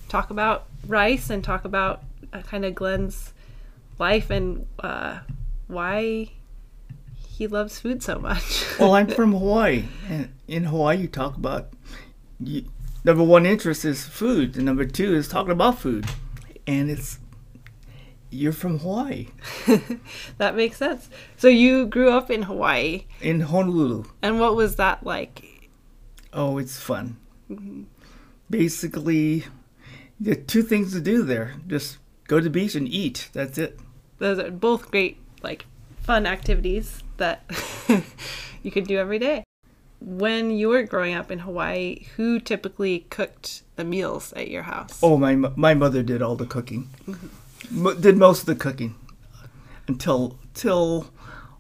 talk 0.08 0.30
about 0.30 0.66
rice 0.88 1.30
and 1.30 1.44
talk 1.44 1.66
about 1.66 2.04
uh, 2.34 2.42
kind 2.42 2.66
of 2.66 2.76
Glen's 2.76 3.34
life 3.98 4.30
and 4.30 4.66
uh, 4.80 5.20
why 5.68 6.32
he 7.28 7.48
loves 7.48 7.80
food 7.80 8.04
so 8.04 8.20
much. 8.20 8.66
Well, 8.80 8.94
I'm 8.94 9.08
from 9.16 9.32
Hawaii, 9.32 9.86
and 10.10 10.30
in 10.48 10.66
Hawaii, 10.66 10.98
you 10.98 11.08
talk 11.08 11.36
about 11.38 11.70
you, 12.40 12.66
number 13.04 13.24
one 13.24 13.46
interest 13.46 13.86
is 13.86 14.06
food, 14.06 14.56
and 14.56 14.66
number 14.66 14.86
two 14.86 15.16
is 15.16 15.28
talking 15.28 15.52
about 15.52 15.80
food, 15.80 16.06
and 16.68 16.90
it's 16.90 17.20
you're 18.32 18.54
from 18.54 18.80
Hawaii, 18.80 19.28
that 20.38 20.56
makes 20.56 20.78
sense. 20.78 21.10
So 21.38 21.48
you 21.48 21.88
grew 21.88 22.12
up 22.12 22.30
in 22.30 22.44
Hawaii, 22.44 23.06
in 23.22 23.42
Honolulu. 23.42 24.06
and 24.22 24.40
what 24.40 24.56
was 24.56 24.76
that 24.76 25.04
like? 25.04 25.70
Oh, 26.32 26.58
it's 26.58 26.80
fun. 26.80 27.18
Mm-hmm. 27.50 27.84
Basically, 28.50 29.46
there 30.20 30.34
are 30.34 30.42
two 30.42 30.62
things 30.62 30.94
to 30.94 31.02
do 31.02 31.24
there: 31.24 31.56
just 31.68 31.98
go 32.28 32.38
to 32.38 32.44
the 32.44 32.50
beach 32.50 32.76
and 32.76 32.88
eat. 32.88 33.30
That's 33.34 33.58
it. 33.58 33.80
Those 34.20 34.38
are 34.38 34.52
both 34.52 34.92
great, 34.92 35.18
like, 35.42 35.66
fun 36.02 36.28
activities 36.28 37.04
that 37.18 37.50
you 38.64 38.70
could 38.70 38.86
do 38.86 38.98
every 38.98 39.18
day. 39.18 39.44
When 40.02 40.52
you 40.52 40.70
were 40.70 40.84
growing 40.84 41.14
up 41.14 41.30
in 41.30 41.40
Hawaii, 41.40 42.06
who 42.16 42.40
typically 42.40 43.06
cooked 43.10 43.64
the 43.76 43.84
meals 43.84 44.32
at 44.34 44.50
your 44.50 44.64
house? 44.64 45.00
Oh, 45.04 45.18
my 45.18 45.36
my 45.36 45.74
mother 45.74 46.04
did 46.04 46.22
all 46.22 46.36
the 46.36 46.46
cooking. 46.46 46.90
Mm-hmm. 47.06 47.82
Mo- 47.84 47.94
did 47.96 48.18
most 48.18 48.42
of 48.42 48.46
the 48.46 48.56
cooking 48.56 48.96
until 49.88 50.38
till 50.54 51.12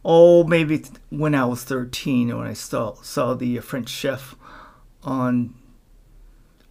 oh 0.05 0.43
maybe 0.45 0.83
when 1.09 1.35
I 1.35 1.45
was 1.45 1.63
thirteen 1.63 2.35
when 2.37 2.47
I 2.47 2.53
saw 2.53 2.93
saw 3.01 3.33
the 3.33 3.59
uh, 3.59 3.61
French 3.61 3.89
chef 3.89 4.35
on 5.03 5.53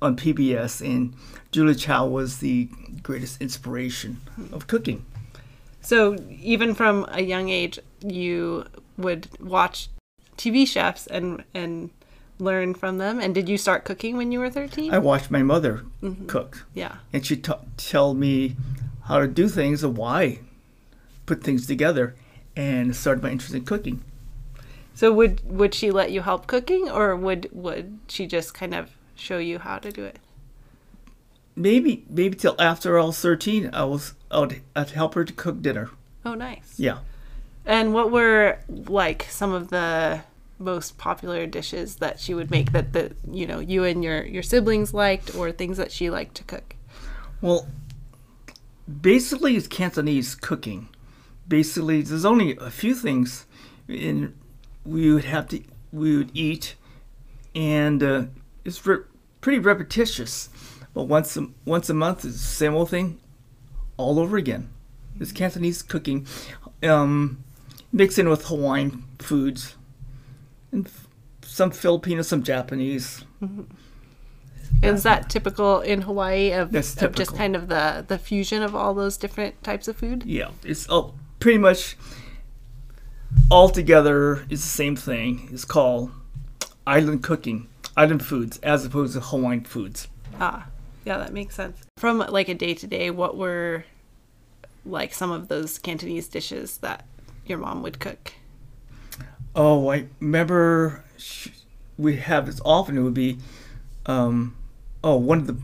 on 0.00 0.16
PBS 0.16 0.80
and 0.80 1.14
Julia 1.50 1.74
Child 1.74 2.12
was 2.12 2.38
the 2.38 2.68
greatest 3.02 3.40
inspiration 3.42 4.20
hmm. 4.36 4.54
of 4.54 4.66
cooking. 4.66 5.04
So 5.80 6.16
even 6.40 6.74
from 6.74 7.06
a 7.08 7.22
young 7.22 7.48
age, 7.48 7.78
you 8.00 8.66
would 8.96 9.28
watch 9.40 9.88
TV 10.38 10.66
chefs 10.66 11.06
and 11.06 11.44
and 11.52 11.90
learn 12.38 12.74
from 12.74 12.98
them. 12.98 13.20
And 13.20 13.34
did 13.34 13.48
you 13.48 13.58
start 13.58 13.84
cooking 13.84 14.16
when 14.16 14.32
you 14.32 14.38
were 14.38 14.50
thirteen? 14.50 14.94
I 14.94 14.98
watched 14.98 15.30
my 15.30 15.42
mother 15.42 15.84
mm-hmm. 16.02 16.26
cook 16.26 16.66
yeah. 16.74 16.96
and 17.12 17.26
she'd 17.26 17.44
t- 17.44 17.52
tell 17.76 18.14
me 18.14 18.56
how 19.04 19.18
to 19.18 19.26
do 19.26 19.48
things 19.48 19.84
and 19.84 19.96
why 19.96 20.40
put 21.26 21.42
things 21.42 21.66
together 21.66 22.14
and 22.56 22.94
started 22.94 23.22
my 23.22 23.30
interest 23.30 23.54
in 23.54 23.64
cooking. 23.64 24.02
So 24.94 25.12
would 25.12 25.42
would 25.44 25.74
she 25.74 25.90
let 25.90 26.10
you 26.10 26.22
help 26.22 26.46
cooking, 26.46 26.88
or 26.88 27.14
would 27.14 27.48
would 27.52 27.98
she 28.08 28.26
just 28.26 28.54
kind 28.54 28.74
of 28.74 28.90
show 29.14 29.38
you 29.38 29.58
how 29.58 29.78
to 29.78 29.92
do 29.92 30.04
it? 30.04 30.18
maybe 31.58 32.04
maybe 32.08 32.36
till 32.36 32.54
after 32.58 32.98
I 32.98 33.04
was 33.04 33.18
thirteen, 33.18 33.70
I 33.72 33.84
was 33.84 34.14
I 34.30 34.40
would 34.40 34.62
I'd 34.74 34.90
help 34.90 35.14
her 35.14 35.24
to 35.24 35.32
cook 35.32 35.60
dinner. 35.60 35.90
Oh, 36.24 36.34
nice. 36.34 36.74
Yeah. 36.78 36.98
And 37.66 37.92
what 37.92 38.10
were 38.10 38.58
like 38.68 39.26
some 39.28 39.52
of 39.52 39.68
the 39.68 40.22
most 40.58 40.98
popular 40.98 41.46
dishes 41.46 41.96
that 41.96 42.18
she 42.18 42.34
would 42.34 42.50
make 42.50 42.72
that 42.72 42.92
the 42.92 43.14
you 43.30 43.46
know 43.46 43.60
you 43.60 43.84
and 43.84 44.02
your 44.02 44.24
your 44.24 44.42
siblings 44.42 44.92
liked, 44.92 45.34
or 45.34 45.52
things 45.52 45.76
that 45.76 45.92
she 45.92 46.10
liked 46.10 46.34
to 46.36 46.44
cook? 46.44 46.76
Well, 47.40 47.68
basically, 49.00 49.56
it's 49.56 49.66
Cantonese 49.66 50.34
cooking. 50.34 50.88
Basically, 51.46 52.02
there's 52.02 52.24
only 52.24 52.56
a 52.58 52.70
few 52.70 52.94
things, 52.94 53.46
in 53.86 54.34
we 54.84 55.12
would 55.12 55.24
have 55.24 55.48
to 55.48 55.62
we 55.92 56.16
would 56.16 56.30
eat, 56.34 56.74
and 57.54 58.02
uh, 58.02 58.22
it's 58.64 58.84
re- 58.86 59.04
pretty 59.40 59.58
repetitious. 59.58 60.48
But 60.94 61.04
once 61.04 61.36
a, 61.36 61.48
once 61.64 61.88
a 61.88 61.94
month, 61.94 62.24
it's 62.24 62.34
the 62.34 62.38
same 62.38 62.74
old 62.74 62.90
thing, 62.90 63.20
all 63.96 64.18
over 64.18 64.36
again. 64.36 64.70
It's 65.20 65.32
Cantonese 65.32 65.82
cooking, 65.82 66.26
um, 66.82 67.42
mixed 67.92 68.18
in 68.18 68.28
with 68.28 68.46
Hawaiian 68.46 69.04
foods, 69.18 69.76
and 70.72 70.88
some 71.42 71.70
Filipino, 71.70 72.22
some 72.22 72.42
Japanese. 72.42 73.24
Is 74.82 75.02
that 75.02 75.28
typical 75.28 75.80
in 75.80 76.02
Hawaii 76.02 76.52
of, 76.52 76.74
of 76.74 77.14
just 77.14 77.34
kind 77.34 77.56
of 77.56 77.68
the 77.68 78.04
the 78.06 78.18
fusion 78.18 78.62
of 78.62 78.76
all 78.76 78.94
those 78.94 79.16
different 79.16 79.60
types 79.64 79.88
of 79.88 79.96
food? 79.96 80.22
Yeah, 80.24 80.50
it's 80.62 80.88
all 80.88 81.14
pretty 81.40 81.58
much 81.58 81.96
all 83.50 83.68
together 83.68 84.44
is 84.48 84.62
the 84.62 84.68
same 84.68 84.94
thing. 84.94 85.48
It's 85.52 85.64
called 85.64 86.10
island 86.86 87.22
cooking, 87.22 87.68
island 87.96 88.24
foods, 88.24 88.58
as 88.62 88.84
opposed 88.84 89.14
to 89.14 89.20
Hawaiian 89.20 89.64
foods. 89.64 90.08
Ah, 90.38 90.68
yeah, 91.04 91.18
that 91.18 91.32
makes 91.32 91.54
sense. 91.54 91.82
From 91.96 92.18
like 92.18 92.48
a 92.48 92.54
day 92.54 92.74
to 92.74 92.86
day, 92.86 93.10
what 93.10 93.36
were 93.36 93.84
like 94.84 95.12
some 95.12 95.30
of 95.30 95.48
those 95.48 95.78
Cantonese 95.78 96.28
dishes 96.28 96.78
that 96.78 97.04
your 97.46 97.58
mom 97.58 97.82
would 97.82 97.98
cook? 97.98 98.34
Oh, 99.54 99.88
I 99.90 100.06
remember 100.20 101.04
we 101.96 102.16
have 102.16 102.46
this 102.46 102.60
often. 102.64 102.96
It 102.96 103.02
would 103.02 103.14
be, 103.14 103.38
um, 104.06 104.56
oh, 105.02 105.16
one 105.16 105.38
of 105.38 105.46
the 105.46 105.56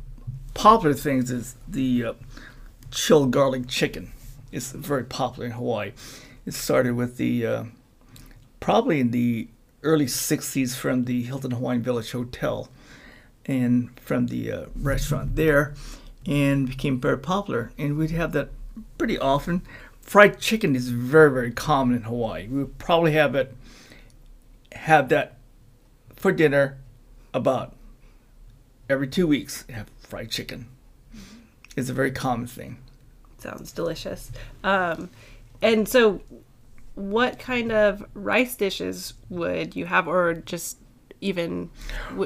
popular 0.54 0.94
things 0.94 1.30
is 1.30 1.54
the 1.68 2.04
uh, 2.04 2.12
chilled 2.90 3.30
garlic 3.30 3.68
chicken. 3.68 4.12
It's 4.50 4.72
very 4.72 5.04
popular 5.04 5.46
in 5.46 5.52
Hawaii. 5.52 5.92
It 6.46 6.54
started 6.54 6.94
with 6.94 7.16
the 7.16 7.46
uh, 7.46 7.64
probably 8.60 9.00
in 9.00 9.10
the 9.10 9.48
early 9.82 10.06
'60s 10.06 10.76
from 10.76 11.04
the 11.04 11.22
Hilton 11.22 11.52
Hawaiian 11.52 11.82
Village 11.82 12.12
Hotel, 12.12 12.68
and 13.46 13.90
from 14.00 14.26
the 14.26 14.50
uh, 14.50 14.64
restaurant 14.76 15.36
there, 15.36 15.74
and 16.26 16.68
became 16.68 17.00
very 17.00 17.18
popular. 17.18 17.72
And 17.78 17.96
we'd 17.96 18.10
have 18.12 18.32
that 18.32 18.50
pretty 18.98 19.18
often. 19.18 19.62
Fried 20.00 20.38
chicken 20.38 20.76
is 20.76 20.90
very 20.90 21.30
very 21.30 21.50
common 21.50 21.96
in 21.96 22.02
Hawaii. 22.02 22.46
We 22.46 22.58
would 22.58 22.78
probably 22.78 23.12
have 23.12 23.34
it 23.34 23.54
have 24.74 25.08
that 25.08 25.38
for 26.16 26.32
dinner 26.32 26.78
about 27.32 27.74
every 28.88 29.08
two 29.08 29.26
weeks. 29.26 29.64
Have 29.70 29.88
fried 30.00 30.30
chicken. 30.30 30.66
It's 31.76 31.88
a 31.88 31.92
very 31.92 32.12
common 32.12 32.46
thing. 32.46 32.78
Sounds 33.38 33.72
delicious. 33.72 34.30
Um, 34.62 35.10
and 35.60 35.88
so, 35.88 36.20
what 36.94 37.38
kind 37.38 37.72
of 37.72 38.04
rice 38.14 38.54
dishes 38.54 39.14
would 39.28 39.74
you 39.74 39.86
have, 39.86 40.06
or 40.06 40.34
just 40.34 40.78
even 41.20 41.70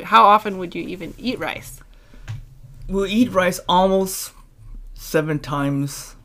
how 0.05 0.25
often 0.25 0.59
would 0.59 0.75
you 0.75 0.83
even 0.83 1.15
eat 1.19 1.39
rice? 1.39 1.81
We'll 2.89 3.07
eat 3.07 3.33
rice 3.33 3.61
almost 3.69 4.33
seven 4.95 5.39
times 5.39 6.17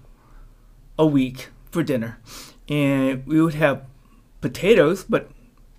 a 0.98 1.06
week 1.06 1.50
for 1.72 1.84
dinner, 1.84 2.20
and 2.68 3.26
we 3.26 3.42
would 3.42 3.56
have 3.56 3.86
potatoes, 4.42 5.04
but 5.04 5.30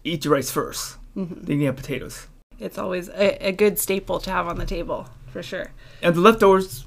eat 0.04 0.24
your 0.24 0.34
rice 0.34 0.50
1st 0.52 0.96
Then 1.16 1.60
you 1.60 1.66
have 1.66 1.76
potatoes, 1.76 2.26
It's 2.58 2.78
always 2.78 3.08
a, 3.08 3.48
a 3.48 3.52
good 3.52 3.78
staple 3.78 4.20
to 4.20 4.30
have 4.30 4.46
on 4.46 4.58
the 4.58 4.66
table 4.66 5.08
for 5.32 5.42
sure. 5.42 5.72
and 6.02 6.14
the 6.14 6.20
leftovers. 6.20 6.84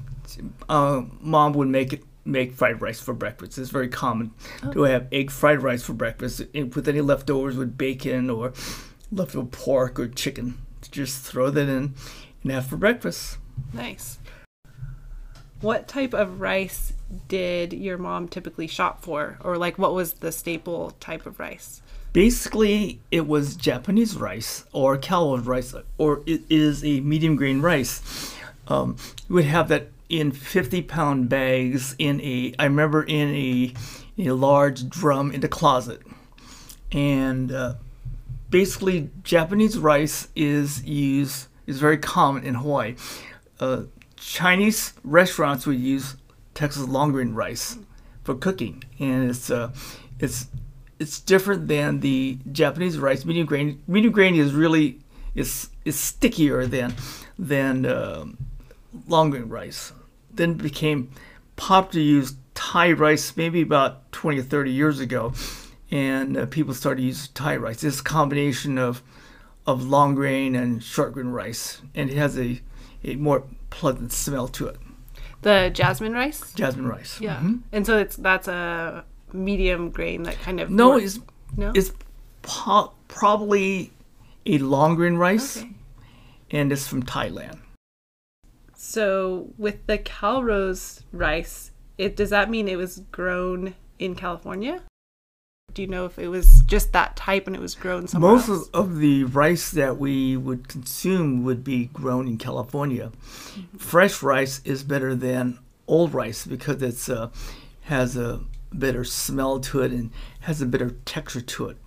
Uh, 0.69 1.03
Mom 1.21 1.53
would 1.53 1.67
make 1.69 1.93
it 1.93 2.03
make 2.25 2.53
fried 2.53 2.82
rice 2.82 2.99
for 2.99 3.13
breakfast. 3.13 3.58
It's 3.58 3.69
very 3.69 3.88
common 3.88 4.32
to 4.73 4.82
have 4.84 5.08
egg 5.13 5.32
fried 5.32 5.63
rice 5.63 5.82
for 5.84 5.93
breakfast 5.93 6.41
and 6.53 6.75
with 6.75 6.88
any 6.89 6.99
leftovers 6.99 7.56
with 7.56 7.77
bacon 7.77 8.30
or 8.30 8.51
leftover 9.12 9.47
pork 9.47 9.97
or 9.97 10.10
chicken. 10.10 10.58
Just 10.91 11.23
throw 11.23 11.49
that 11.49 11.69
in 11.69 11.95
and 12.43 12.51
have 12.51 12.67
for 12.67 12.75
breakfast. 12.75 13.38
Nice. 13.73 14.19
What 15.62 15.88
type 15.88 16.13
of 16.13 16.41
rice 16.41 16.91
did 17.30 17.71
your 17.73 17.97
mom 17.97 18.27
typically 18.27 18.67
shop 18.67 19.01
for, 19.03 19.38
or 19.41 19.58
like 19.58 19.77
what 19.80 19.93
was 19.93 20.13
the 20.15 20.32
staple 20.34 20.91
type 20.99 21.25
of 21.25 21.39
rice? 21.39 21.82
Basically, 22.17 22.99
it 23.12 23.27
was 23.27 23.56
Japanese 23.56 24.15
rice 24.15 24.65
or 24.73 24.97
Calrose 24.97 25.45
rice, 25.45 25.75
or 25.99 26.23
it 26.25 26.41
is 26.49 26.84
a 26.84 26.99
medium 27.01 27.36
grain 27.36 27.62
rice. 27.62 28.34
Um, 28.67 28.95
we 29.30 29.36
would 29.36 29.45
have 29.45 29.67
that 29.67 29.89
in 30.10 30.32
50 30.32 30.82
pound 30.82 31.30
bags 31.30 31.95
in 31.99 32.19
a, 32.21 32.56
I 32.58 32.63
remember 32.63 33.03
in 33.03 33.36
a, 33.36 33.73
a 34.17 34.32
large 34.32 34.89
drum 34.89 35.32
in 35.32 35.41
the 35.41 35.47
closet. 35.47 36.01
And 36.91 37.51
uh, 37.51 37.75
basically, 38.49 39.12
Japanese 39.21 39.77
rice 39.77 40.27
is 40.36 40.84
used, 40.86 41.49
is 41.67 41.80
very 41.80 41.99
common 41.99 42.43
in 42.43 42.56
Hawaii. 42.56 42.95
Uh, 43.60 43.84
Chinese 44.15 44.95
restaurants 45.03 45.67
would 45.67 45.80
use 45.80 46.15
Texas 46.56 46.88
long 46.88 47.12
grain 47.12 47.36
rice 47.36 47.77
for 48.23 48.34
cooking, 48.34 48.84
and 48.97 49.30
it's 49.30 49.51
uh, 49.51 49.71
it's 50.19 50.47
it's 50.99 51.19
different 51.19 51.67
than 51.67 51.99
the 51.99 52.39
Japanese 52.51 52.97
rice. 52.97 53.25
Medium 53.25 53.45
grain 53.45 53.81
medium 53.88 54.13
grain 54.13 54.36
is 54.36 54.53
really 54.53 54.99
is 55.36 55.69
is 55.86 55.99
stickier 55.99 56.65
than 56.65 56.93
than 57.38 57.86
um, 57.86 58.38
long 59.07 59.29
grain 59.29 59.49
rice. 59.49 59.93
Then 60.33 60.51
it 60.51 60.57
became 60.57 61.12
popular 61.55 61.93
to 61.93 62.01
use 62.01 62.36
Thai 62.53 62.91
rice 62.93 63.36
maybe 63.38 63.62
about 63.62 64.12
20 64.12 64.39
or 64.39 64.43
30 64.43 64.71
years 64.71 64.99
ago, 64.99 65.33
and 65.91 66.36
uh, 66.38 66.45
people 66.47 66.73
started 66.73 67.01
to 67.01 67.07
use 67.07 67.27
Thai 67.29 67.57
rice. 67.57 67.83
It's 67.83 67.99
a 67.99 68.03
combination 68.03 68.77
of 68.77 69.01
of 69.65 69.83
long 69.83 70.15
grain 70.15 70.55
and 70.55 70.83
short 70.83 71.13
grain 71.13 71.27
rice, 71.27 71.81
and 71.93 72.10
it 72.10 72.17
has 72.17 72.38
a, 72.39 72.62
a 73.03 73.15
more 73.15 73.43
pleasant 73.69 74.12
smell 74.12 74.47
to 74.47 74.67
it. 74.67 74.77
The 75.41 75.69
jasmine 75.73 76.13
rice? 76.13 76.53
Jasmine 76.53 76.88
rice. 76.88 77.21
Yeah. 77.21 77.38
Mhm. 77.38 77.62
And 77.71 77.86
so 77.86 77.97
it's 77.97 78.15
that's 78.15 78.47
a 78.47 79.05
medium 79.33 79.89
grain 79.89 80.23
that 80.23 80.39
kind 80.41 80.59
of 80.59 80.69
No, 80.69 80.89
more- 80.91 80.99
it's 81.01 81.19
no. 81.55 81.71
it's 81.75 81.91
po- 82.41 82.91
probably 83.07 83.91
a 84.45 84.57
long 84.59 84.95
grain 84.95 85.15
rice, 85.15 85.57
Okay. 85.57 85.71
and 86.51 86.71
it's 86.71 86.87
from 86.87 87.03
Thailand. 87.03 87.59
So 88.75 89.49
with 89.57 89.85
the 89.87 89.97
Calrose 89.97 91.01
rice, 91.11 91.71
it 91.97 92.15
does 92.15 92.29
that 92.29 92.49
mean 92.49 92.67
it 92.67 92.77
was 92.77 93.01
grown 93.11 93.73
in 93.99 94.15
California? 94.15 94.81
Do 95.73 95.81
you 95.81 95.87
know 95.87 96.05
if 96.05 96.17
it 96.17 96.29
was 96.29 96.61
just 96.65 96.93
that 96.93 97.15
type 97.15 97.45
and 97.45 97.55
it 97.55 97.59
was 97.61 97.75
grown 97.75 98.07
somewhere 98.07 98.33
Most 98.33 98.49
else? 98.49 98.67
of, 98.73 98.89
of 98.91 98.99
the 98.99 99.25
rice 99.25 99.69
that 99.71 99.97
we 99.97 100.37
would 100.37 100.67
consume 100.67 101.43
would 101.43 101.63
be 101.63 101.85
grown 101.87 102.27
in 102.27 102.37
California. 102.37 103.11
Mm-hmm. 103.11 103.77
Fresh 103.77 104.23
rice 104.23 104.61
is 104.63 104.83
better 104.83 105.13
than 105.13 105.59
old 105.87 106.13
rice 106.13 106.45
because 106.45 106.81
it's 106.81 107.09
uh, 107.09 107.29
has 107.81 108.15
a 108.17 108.39
better 108.73 109.03
smell 109.03 109.60
to 109.60 109.82
it 109.82 109.91
and 109.91 110.12
has 110.41 110.62
a 110.62 110.65
better 110.65 110.91
texture 111.06 111.41
to 111.41 111.69
it. 111.69 111.77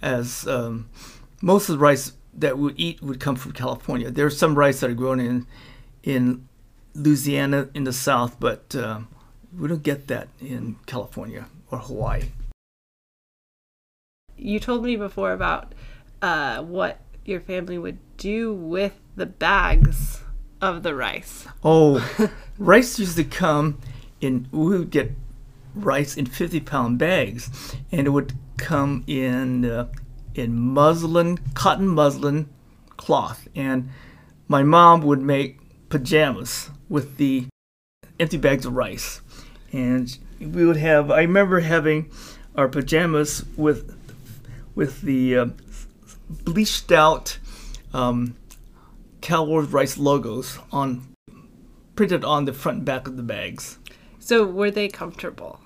As 0.00 0.46
um, 0.46 0.88
most 1.42 1.68
of 1.68 1.74
the 1.74 1.78
rice 1.78 2.12
that 2.34 2.58
we 2.58 2.72
eat 2.74 3.02
would 3.02 3.20
come 3.20 3.36
from 3.36 3.52
California. 3.52 4.10
There's 4.10 4.38
some 4.38 4.54
rice 4.54 4.80
that 4.80 4.90
are 4.90 4.94
grown 4.94 5.20
in 5.20 5.46
in 6.02 6.48
Louisiana 6.94 7.68
in 7.74 7.84
the 7.84 7.92
South, 7.92 8.38
but 8.38 8.74
uh, 8.74 9.00
we 9.56 9.68
don't 9.68 9.82
get 9.82 10.06
that 10.08 10.28
in 10.40 10.76
California 10.86 11.46
or 11.70 11.78
Hawaii. 11.78 12.24
you 14.36 14.60
told 14.60 14.84
me 14.84 14.96
before 14.96 15.32
about 15.32 15.74
uh, 16.22 16.62
what 16.62 17.00
your 17.24 17.40
family 17.40 17.76
would 17.76 17.98
do 18.16 18.54
with 18.54 18.94
the 19.16 19.26
bags 19.26 20.20
of 20.60 20.82
the 20.82 20.94
rice. 20.94 21.46
Oh, 21.62 22.08
rice 22.58 22.98
used 22.98 23.16
to 23.16 23.24
come 23.24 23.78
in, 24.20 24.48
we 24.50 24.78
would 24.78 24.90
get 24.90 25.12
rice 25.84 26.16
in 26.16 26.26
50 26.26 26.60
pound 26.60 26.98
bags, 26.98 27.74
and 27.92 28.06
it 28.06 28.10
would 28.10 28.32
come 28.56 29.04
in, 29.06 29.64
uh, 29.64 29.88
in 30.34 30.58
muslin, 30.58 31.38
cotton 31.54 31.88
muslin 31.88 32.48
cloth. 32.96 33.48
And 33.54 33.90
my 34.48 34.62
mom 34.62 35.02
would 35.02 35.22
make 35.22 35.58
pajamas 35.88 36.70
with 36.88 37.16
the 37.16 37.46
empty 38.18 38.36
bags 38.36 38.66
of 38.66 38.74
rice. 38.74 39.20
And 39.72 40.16
we 40.40 40.64
would 40.64 40.76
have, 40.76 41.10
I 41.10 41.20
remember 41.20 41.60
having 41.60 42.10
our 42.54 42.68
pajamas 42.68 43.44
with, 43.56 43.96
with 44.74 45.02
the 45.02 45.36
uh, 45.36 45.46
bleached 46.28 46.92
out 46.92 47.38
um, 47.92 48.36
Rice 49.30 49.98
logos 49.98 50.58
on 50.72 51.06
printed 51.96 52.24
on 52.24 52.44
the 52.44 52.52
front 52.52 52.84
back 52.84 53.08
of 53.08 53.16
the 53.16 53.22
bags. 53.22 53.77
So 54.28 54.44
were 54.44 54.70
they 54.70 54.88
comfortable? 54.88 55.58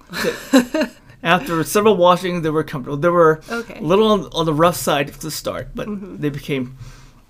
After 1.24 1.64
several 1.64 1.96
washings, 1.96 2.44
they 2.44 2.50
were 2.50 2.62
comfortable. 2.62 2.96
They 2.96 3.08
were 3.08 3.40
Okay. 3.50 3.80
a 3.80 3.82
little 3.82 4.06
on, 4.06 4.28
on 4.32 4.46
the 4.46 4.54
rough 4.54 4.76
side 4.76 5.12
to 5.14 5.30
start, 5.32 5.70
but 5.74 5.88
they 6.20 6.30
became 6.30 6.76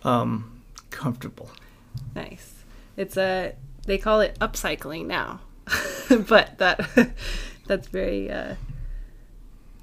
um, 0.03 0.61
comfortable. 0.91 1.51
Nice. 2.15 2.53
It's 2.99 3.17
a 3.17 3.55
they 3.87 3.97
call 3.97 4.21
it 4.21 4.39
upcycling 4.41 5.07
now, 5.07 5.41
but 6.29 6.59
that 6.59 6.87
that's 7.67 7.89
very 7.89 8.31
uh, 8.31 8.57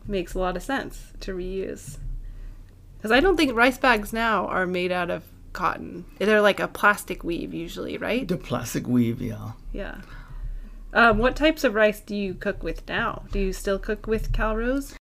makes 0.05 0.35
a 0.35 0.39
lot 0.39 0.55
of 0.55 0.61
sense 0.61 1.13
to 1.21 1.31
reuse. 1.33 1.97
Because 2.97 3.11
I 3.11 3.21
don't 3.21 3.37
think 3.37 3.55
rice 3.55 3.79
bags 3.79 4.13
now 4.13 4.45
are 4.45 4.67
made 4.67 4.91
out 4.91 5.09
of 5.09 5.23
cotton. 5.53 6.05
They're 6.19 6.41
like 6.41 6.59
a 6.59 6.67
plastic 6.67 7.23
weave 7.23 7.55
usually, 7.55 7.97
right? 7.97 8.27
The 8.27 8.37
plastic 8.37 8.87
weave, 8.87 9.19
yeah. 9.19 9.53
Yeah. 9.73 10.01
Um, 10.93 11.19
what 11.19 11.35
types 11.35 11.63
of 11.63 11.75
rice 11.75 11.99
do 11.99 12.15
you 12.15 12.33
cook 12.33 12.63
with 12.63 12.87
now? 12.87 13.23
Do 13.31 13.39
you 13.39 13.53
still 13.53 13.77
cook 13.77 14.07
with 14.07 14.31
Calrose? 14.31 14.95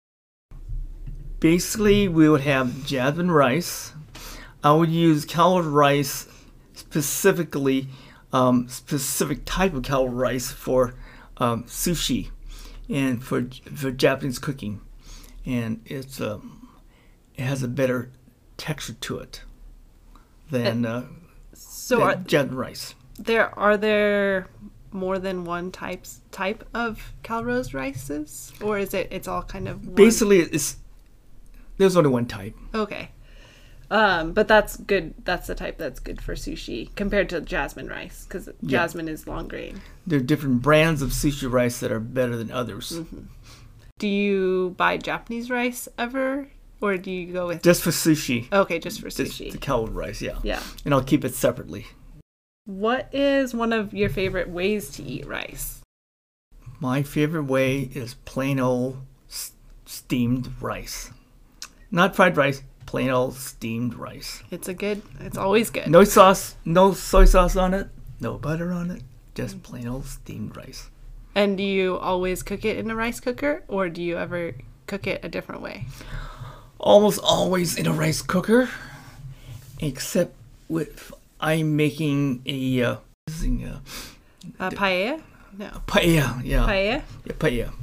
Basically, 1.39 2.07
we 2.07 2.27
would 2.27 2.41
have 2.41 2.85
jasmine 2.85 3.31
rice. 3.31 3.93
I 4.63 4.73
would 4.73 4.89
use 4.89 5.25
Calrose 5.25 5.71
rice 5.71 6.27
specifically, 6.73 7.87
um, 8.33 8.67
specific 8.67 9.41
type 9.45 9.73
of 9.73 9.83
Calrose 9.83 10.13
rice 10.13 10.51
for 10.51 10.95
um, 11.37 11.63
sushi 11.65 12.31
and 12.89 13.23
for 13.23 13.47
for 13.75 13.91
Japanese 13.91 14.39
cooking, 14.39 14.81
and 15.45 15.81
it's 15.85 16.19
um, 16.19 16.67
it 17.35 17.43
has 17.43 17.63
a 17.63 17.67
better 17.67 18.11
texture 18.57 18.93
to 18.93 19.19
it 19.19 19.43
than, 20.49 20.85
uh, 20.85 21.05
So 21.53 21.99
than 21.99 22.07
are 22.07 22.15
jasmine 22.15 22.55
rice. 22.57 22.95
there 23.19 23.57
are 23.57 23.77
there 23.77 24.47
more 24.97 25.19
than 25.19 25.45
one 25.45 25.71
types 25.71 26.21
type 26.31 26.67
of 26.73 27.13
Calrose 27.23 27.73
rices, 27.73 28.51
or 28.61 28.77
is 28.77 28.93
it 28.93 29.07
it's 29.11 29.27
all 29.27 29.43
kind 29.43 29.67
of 29.67 29.85
one? 29.85 29.95
Basically, 29.95 30.39
it's 30.39 30.77
there's 31.77 31.95
only 31.95 32.09
one 32.09 32.25
type. 32.25 32.55
Okay. 32.73 33.09
Um, 33.89 34.33
but 34.33 34.49
that's 34.49 34.75
good. 34.75 35.13
That's 35.23 35.47
the 35.47 35.55
type 35.55 35.77
that's 35.77 36.01
good 36.01 36.21
for 36.21 36.35
sushi 36.35 36.93
compared 36.95 37.29
to 37.29 37.39
jasmine 37.39 37.87
rice 37.87 38.25
because 38.25 38.47
Yeah. 38.61 38.69
jasmine 38.79 39.07
is 39.07 39.27
long 39.27 39.47
grain. 39.47 39.79
There 40.05 40.19
are 40.19 40.23
different 40.23 40.61
brands 40.61 41.01
of 41.01 41.11
sushi 41.11 41.49
rice 41.49 41.79
that 41.79 41.91
are 41.91 42.01
better 42.01 42.35
than 42.35 42.51
others. 42.51 42.91
Mm-hmm. 42.91 43.27
Do 43.99 44.07
you 44.09 44.75
buy 44.77 44.97
Japanese 44.97 45.49
rice 45.49 45.87
ever, 45.97 46.49
or 46.81 46.97
do 46.97 47.09
you 47.09 47.31
go 47.31 47.47
with? 47.47 47.63
Just 47.63 47.81
for 47.81 47.91
sushi, 47.91 48.51
Okay, 48.51 48.77
just 48.77 48.99
for 48.99 49.09
just 49.09 49.19
sushi. 49.39 49.51
the 49.53 49.57
Calrose 49.57 49.93
rice, 49.95 50.21
yeah. 50.21 50.37
Yeah. 50.43 50.61
And 50.83 50.93
I'll 50.93 51.03
keep 51.03 51.23
it 51.23 51.33
separately. 51.33 51.87
What 52.67 53.07
is 53.13 53.53
one 53.53 53.71
of 53.71 53.93
your 53.93 54.09
favorite 54.09 54.49
ways 54.49 54.89
to 54.91 55.03
eat 55.03 55.25
rice? 55.25 55.79
My 56.81 57.01
favorite 57.01 57.45
way 57.45 57.89
is 57.93 58.15
plain 58.25 58.59
old 58.59 58.97
s- 59.29 59.53
steamed 59.85 60.49
rice. 60.61 61.11
Not 61.91 62.13
fried 62.13 62.35
rice, 62.35 62.63
plain 62.85 63.09
old 63.09 63.35
steamed 63.35 63.93
rice. 63.93 64.43
It's 64.51 64.67
a 64.67 64.73
good. 64.73 65.01
It's 65.21 65.37
always 65.37 65.69
good. 65.69 65.87
No 65.87 66.03
sauce, 66.03 66.57
no 66.65 66.91
soy 66.91 67.23
sauce 67.23 67.55
on 67.55 67.73
it, 67.73 67.87
no 68.19 68.37
butter 68.37 68.73
on 68.73 68.91
it, 68.91 69.01
just 69.33 69.63
plain 69.63 69.87
old 69.87 70.05
steamed 70.05 70.57
rice. 70.57 70.89
And 71.35 71.55
do 71.57 71.63
you 71.63 71.97
always 71.97 72.43
cook 72.43 72.65
it 72.65 72.77
in 72.77 72.91
a 72.91 72.95
rice 72.95 73.21
cooker, 73.21 73.63
or 73.69 73.87
do 73.87 74.03
you 74.03 74.17
ever 74.17 74.55
cook 74.87 75.07
it 75.07 75.23
a 75.23 75.29
different 75.29 75.61
way? 75.61 75.85
Almost 76.79 77.21
always 77.23 77.77
in 77.77 77.87
a 77.87 77.93
rice 77.93 78.21
cooker, 78.21 78.69
except 79.79 80.35
with 80.67 81.13
I'm 81.39 81.75
making 81.75 82.41
a 82.45 82.81
uh, 82.83 82.95
using 83.27 83.63
a 83.65 83.81
Uh, 84.59 84.69
paella? 84.71 85.21
No. 85.57 85.69
paella, 85.87 86.41
yeah, 86.43 86.65
Paella. 86.65 87.01
yeah, 87.25 87.33
paella. 87.39 87.73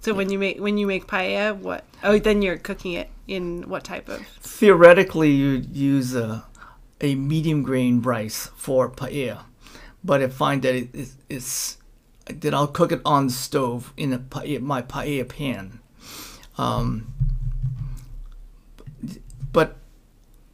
So 0.00 0.12
when 0.14 0.30
you 0.30 0.38
make 0.38 0.60
when 0.60 0.76
you 0.78 0.86
make 0.86 1.06
paella, 1.06 1.56
what? 1.56 1.84
Oh, 2.02 2.18
then 2.18 2.42
you're 2.42 2.58
cooking 2.58 2.92
it 2.92 3.08
in 3.26 3.68
what 3.68 3.84
type 3.84 4.08
of? 4.08 4.26
Theoretically, 4.42 5.30
you'd 5.30 5.74
use 5.74 6.14
a, 6.14 6.44
a 7.00 7.14
medium 7.14 7.62
grain 7.62 8.02
rice 8.02 8.50
for 8.56 8.90
paella, 8.90 9.44
but 10.02 10.20
I 10.22 10.28
find 10.28 10.60
that 10.62 10.74
it, 10.74 10.88
it's, 10.92 11.16
it's 11.30 11.78
that 12.26 12.52
I'll 12.54 12.66
cook 12.68 12.92
it 12.92 13.00
on 13.04 13.26
the 13.28 13.32
stove 13.32 13.92
in 13.96 14.12
a 14.12 14.18
paella, 14.18 14.60
my 14.60 14.82
paella 14.82 15.26
pan. 15.28 15.80
Um, 16.58 17.06
but 19.52 19.76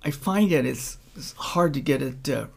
I 0.05 0.11
find 0.11 0.50
that 0.53 0.64
it's, 0.64 0.98
it's 1.20 1.33
hard 1.33 1.74
to 1.74 1.80
get 1.80 2.00
it 2.00 2.24
to 2.24 2.48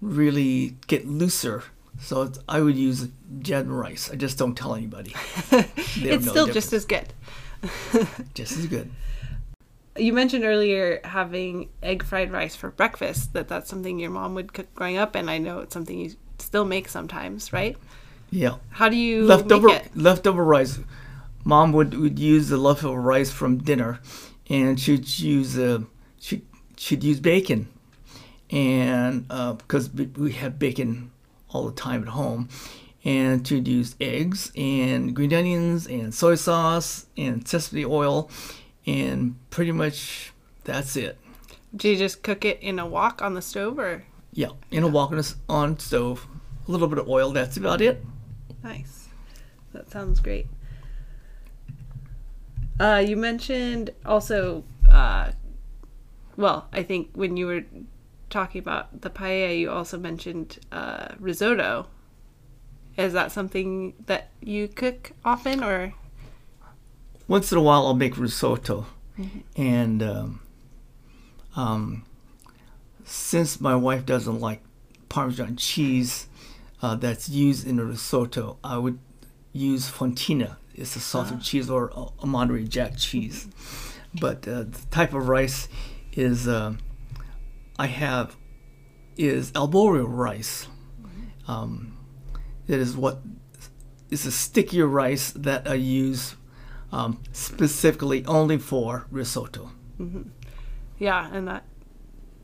really 0.00 0.76
get 0.86 1.06
looser. 1.06 1.64
So 2.00 2.22
it's, 2.22 2.38
I 2.48 2.60
would 2.60 2.76
use 2.76 3.08
jasmine 3.40 3.74
rice. 3.74 4.08
I 4.10 4.14
just 4.14 4.38
don't 4.38 4.54
tell 4.54 4.74
anybody. 4.74 5.14
It's 6.00 6.28
still 6.28 6.46
just 6.46 6.72
as 6.72 6.84
good. 6.84 7.12
just 8.34 8.56
as 8.56 8.66
good. 8.66 8.90
you 9.96 10.12
mentioned 10.12 10.44
earlier 10.44 11.00
having 11.02 11.70
egg 11.82 12.04
fried 12.04 12.30
rice 12.30 12.54
for 12.54 12.70
breakfast. 12.70 13.32
That 13.32 13.48
that's 13.48 13.68
something 13.68 13.98
your 13.98 14.10
mom 14.10 14.34
would 14.36 14.52
cook 14.52 14.72
growing 14.74 14.96
up, 14.96 15.16
and 15.16 15.28
I 15.28 15.38
know 15.38 15.58
it's 15.58 15.74
something 15.74 15.98
you 15.98 16.12
still 16.38 16.64
make 16.64 16.88
sometimes, 16.88 17.52
right? 17.52 17.76
Yeah. 18.30 18.56
How 18.70 18.88
do 18.88 18.96
you 18.96 19.24
leftover 19.24 19.68
make 19.68 19.86
it? 19.86 19.96
leftover 19.96 20.44
rice. 20.44 20.78
Mom 21.44 21.72
would, 21.72 21.94
would 21.94 22.18
use 22.18 22.48
the 22.48 22.58
leftover 22.58 23.00
rice 23.00 23.32
from 23.32 23.58
dinner, 23.58 24.00
and 24.48 24.78
she'd 24.78 25.08
use 25.18 25.58
uh, 25.58 25.80
she 26.20 26.42
she'd 26.76 27.02
use 27.02 27.18
bacon, 27.20 27.68
and 28.50 29.26
because 29.58 29.90
we 29.92 30.06
we 30.06 30.32
have 30.32 30.58
bacon 30.58 31.10
all 31.50 31.66
the 31.66 31.72
time 31.72 32.02
at 32.02 32.08
home, 32.08 32.48
and 33.04 33.46
she'd 33.46 33.66
use 33.68 33.94
eggs 34.00 34.52
and 34.56 35.14
green 35.14 35.32
onions 35.32 35.86
and 35.86 36.14
soy 36.14 36.34
sauce 36.34 37.06
and 37.16 37.46
sesame 37.48 37.84
oil, 37.84 38.30
and 38.86 39.36
pretty 39.50 39.72
much 39.72 40.32
that's 40.64 40.96
it. 40.96 41.16
Do 41.74 41.88
you 41.88 41.96
just 41.96 42.22
cook 42.22 42.44
it 42.44 42.60
in 42.62 42.78
a 42.78 42.86
wok 42.86 43.20
on 43.22 43.34
the 43.34 43.42
stove, 43.42 43.78
or 43.78 44.04
Yeah, 44.32 44.50
in 44.70 44.82
a 44.82 44.88
wok 44.88 45.10
on 45.10 45.16
a 45.16 45.20
s- 45.20 45.36
on 45.48 45.78
stove, 45.78 46.26
a 46.66 46.70
little 46.70 46.88
bit 46.88 46.98
of 46.98 47.08
oil. 47.08 47.32
That's 47.32 47.56
about 47.56 47.80
it. 47.80 48.04
Nice. 48.62 49.08
That 49.72 49.90
sounds 49.90 50.20
great. 50.20 50.46
Uh, 52.80 53.02
you 53.06 53.16
mentioned 53.16 53.90
also, 54.06 54.64
uh, 54.90 55.32
well, 56.36 56.68
I 56.72 56.82
think 56.82 57.10
when 57.14 57.36
you 57.36 57.46
were 57.46 57.64
talking 58.30 58.58
about 58.58 59.00
the 59.02 59.10
paella, 59.10 59.58
you 59.58 59.70
also 59.70 59.98
mentioned 59.98 60.58
uh, 60.72 61.08
risotto. 61.18 61.86
Is 62.96 63.12
that 63.12 63.30
something 63.30 63.94
that 64.06 64.30
you 64.40 64.68
cook 64.68 65.12
often, 65.24 65.62
or 65.62 65.94
once 67.28 67.52
in 67.52 67.58
a 67.58 67.62
while 67.62 67.86
I'll 67.86 67.94
make 67.94 68.18
risotto, 68.18 68.86
and 69.56 70.02
um, 70.02 70.40
um, 71.54 72.04
since 73.04 73.60
my 73.60 73.76
wife 73.76 74.04
doesn't 74.04 74.40
like 74.40 74.62
Parmesan 75.08 75.56
cheese 75.56 76.26
uh, 76.82 76.96
that's 76.96 77.28
used 77.28 77.66
in 77.66 77.78
a 77.78 77.84
risotto, 77.84 78.58
I 78.64 78.78
would 78.78 78.98
use 79.52 79.90
Fontina. 79.90 80.56
It's 80.74 80.94
a 80.96 81.00
sausage 81.00 81.44
cheese 81.44 81.70
or 81.70 81.90
a, 81.96 82.06
a 82.22 82.26
Monterey 82.26 82.64
Jack 82.64 82.96
cheese. 82.96 83.48
But 84.20 84.46
uh, 84.46 84.62
the 84.62 84.86
type 84.90 85.12
of 85.12 85.28
rice 85.28 85.68
is 86.12 86.48
um 86.48 86.78
I 87.78 87.86
have 87.86 88.36
is 89.16 89.52
arborio 89.52 90.04
rice. 90.08 90.68
Um, 91.46 91.96
it 92.66 92.78
is 92.78 92.96
what 92.96 93.20
is 94.10 94.26
a 94.26 94.32
stickier 94.32 94.86
rice 94.86 95.30
that 95.32 95.68
I 95.68 95.74
use 95.74 96.36
um, 96.92 97.22
specifically 97.32 98.24
only 98.26 98.58
for 98.58 99.06
risotto. 99.10 99.70
yeah, 100.98 101.28
and 101.32 101.48
that 101.48 101.64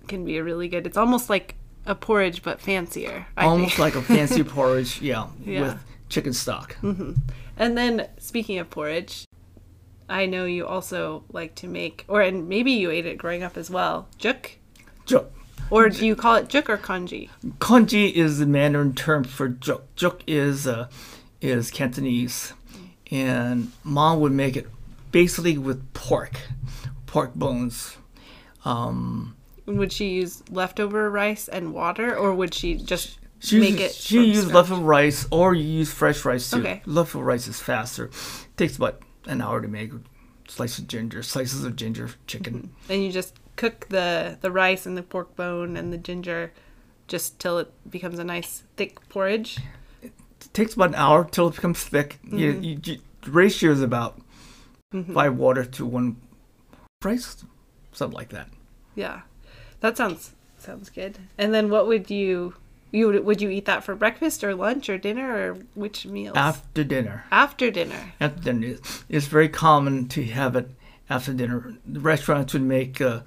can 0.08 0.24
be 0.24 0.36
a 0.38 0.44
really 0.44 0.68
good. 0.68 0.86
It's 0.86 0.96
almost 0.96 1.28
like 1.30 1.54
a 1.86 1.94
porridge 1.94 2.42
but 2.42 2.60
fancier. 2.60 3.26
I 3.36 3.44
Almost 3.46 3.78
like 3.78 3.94
a 3.94 4.02
fancy 4.02 4.42
porridge, 4.56 5.00
yeah, 5.02 5.28
Yeah. 5.44 5.60
with 5.62 5.78
chicken 6.08 6.32
stock. 6.32 6.76
And 6.82 7.78
then 7.78 8.08
speaking 8.18 8.58
of 8.58 8.68
porridge, 8.70 9.24
I 10.08 10.26
know 10.26 10.44
you 10.44 10.66
also 10.66 11.24
like 11.32 11.54
to 11.56 11.68
make, 11.68 12.04
or 12.08 12.20
and 12.20 12.48
maybe 12.48 12.72
you 12.72 12.90
ate 12.90 13.06
it 13.06 13.16
growing 13.18 13.42
up 13.42 13.56
as 13.56 13.70
well, 13.70 14.08
juk. 14.18 14.56
Juk. 15.06 15.26
Or 15.70 15.88
do 15.88 16.06
you 16.06 16.14
call 16.14 16.36
it 16.36 16.48
juk 16.48 16.68
or 16.68 16.76
congee? 16.76 17.30
Congee 17.58 18.08
is 18.08 18.38
the 18.38 18.46
Mandarin 18.46 18.94
term 18.94 19.24
for 19.24 19.48
juk. 19.48 19.82
Juk 19.96 20.20
is 20.26 20.66
uh, 20.66 20.88
is 21.40 21.70
Cantonese, 21.70 22.52
and 23.10 23.72
mom 23.82 24.20
would 24.20 24.32
make 24.32 24.56
it 24.56 24.66
basically 25.10 25.56
with 25.58 25.92
pork, 25.94 26.38
pork 27.06 27.34
bones. 27.34 27.96
Um, 28.64 29.36
Would 29.66 29.92
she 29.92 30.08
use 30.10 30.42
leftover 30.50 31.10
rice 31.10 31.48
and 31.48 31.72
water, 31.74 32.16
or 32.16 32.34
would 32.34 32.54
she 32.54 32.74
just 32.76 33.18
She 33.40 33.58
make 33.60 33.72
uses, 33.72 33.86
it? 33.86 33.94
she 33.94 34.24
uses 34.26 34.52
leftover 34.52 34.82
rice, 34.82 35.26
or 35.30 35.54
you 35.54 35.64
use 35.64 35.92
fresh 35.92 36.24
rice 36.24 36.50
too. 36.50 36.60
Okay. 36.60 36.82
Leftover 36.86 37.24
rice 37.24 37.46
is 37.48 37.60
faster. 37.60 38.10
takes 38.56 38.76
about 38.76 39.00
an 39.26 39.40
hour 39.40 39.60
to 39.60 39.68
make. 39.68 39.92
Slice 40.46 40.78
of 40.78 40.86
ginger, 40.86 41.22
slices 41.22 41.64
of 41.64 41.74
ginger, 41.74 42.10
chicken. 42.26 42.70
and 42.90 43.02
you 43.02 43.10
just 43.10 43.34
cook 43.56 43.86
the 43.88 44.38
the 44.40 44.50
rice 44.50 44.86
and 44.86 44.96
the 44.96 45.02
pork 45.02 45.34
bone 45.36 45.76
and 45.76 45.92
the 45.92 45.98
ginger, 45.98 46.52
just 47.06 47.38
till 47.38 47.58
it 47.58 47.72
becomes 47.90 48.18
a 48.18 48.24
nice 48.24 48.62
thick 48.76 49.08
porridge. 49.08 49.58
It 50.02 50.12
takes 50.52 50.74
about 50.74 50.90
an 50.90 50.94
hour 50.96 51.24
till 51.24 51.48
it 51.48 51.56
becomes 51.56 51.82
thick. 51.82 52.18
You, 52.24 52.52
mm-hmm. 52.52 52.62
you, 52.62 52.80
you, 52.82 52.98
the 53.22 53.30
ratio 53.30 53.70
is 53.70 53.82
about 53.82 54.20
mm-hmm. 54.92 55.12
five 55.12 55.36
water 55.36 55.64
to 55.64 55.86
one 55.86 56.16
rice, 57.02 57.44
something 57.92 58.16
like 58.16 58.30
that. 58.30 58.48
Yeah, 58.94 59.22
that 59.80 59.96
sounds 59.96 60.32
sounds 60.58 60.90
good. 60.90 61.18
And 61.38 61.52
then 61.52 61.70
what 61.70 61.86
would 61.86 62.10
you 62.10 62.54
you 62.90 63.08
would 63.08 63.24
would 63.24 63.42
you 63.42 63.50
eat 63.50 63.64
that 63.66 63.84
for 63.84 63.94
breakfast 63.94 64.44
or 64.44 64.54
lunch 64.54 64.88
or 64.88 64.98
dinner 64.98 65.34
or 65.34 65.54
which 65.74 66.06
meals? 66.06 66.36
After 66.36 66.84
dinner, 66.84 67.24
After 67.30 67.70
dinner. 67.70 68.12
after 68.20 68.52
dinner, 68.52 68.76
it's 69.08 69.26
very 69.26 69.48
common 69.48 70.08
to 70.08 70.24
have 70.24 70.56
it 70.56 70.70
after 71.08 71.32
dinner. 71.32 71.74
The 71.86 72.00
restaurants 72.00 72.52
would 72.52 72.62
make 72.62 73.00
uh, 73.00 73.20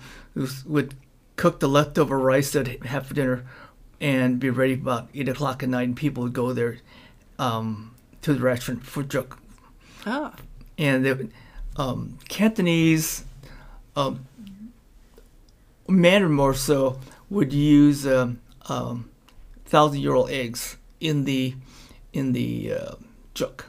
would 0.66 0.96
cook 1.36 1.60
the 1.60 1.70
leftover 1.70 2.18
rice 2.18 2.52
that 2.52 2.66
they 2.66 2.88
have 2.88 3.08
for 3.08 3.14
dinner, 3.14 3.46
and 4.02 4.40
be 4.40 4.50
ready 4.50 4.74
about 4.74 5.10
eight 5.14 5.30
o'clock 5.30 5.64
at 5.64 5.70
night. 5.70 5.88
And 5.88 5.96
people 5.96 6.24
would 6.24 6.34
go 6.34 6.54
there 6.54 6.78
um, 7.40 7.96
to 8.22 8.34
the 8.34 8.42
restaurant 8.42 8.86
for 8.86 9.04
juk 9.04 9.38
Oh, 10.06 10.34
and 10.78 11.06
the 11.06 11.30
um, 11.76 12.18
Cantonese, 12.30 13.26
um, 13.96 14.26
Mandarin 15.90 16.32
more 16.32 16.54
so, 16.54 17.00
would 17.30 17.52
use 17.52 18.08
um, 18.08 18.40
um, 18.70 19.10
thousand 19.66 20.00
year 20.00 20.14
old 20.14 20.30
eggs 20.30 20.78
in 21.00 21.26
the 21.26 21.56
in 22.14 22.32
the 22.32 22.74
uh, 22.74 22.96
juk. 23.36 23.66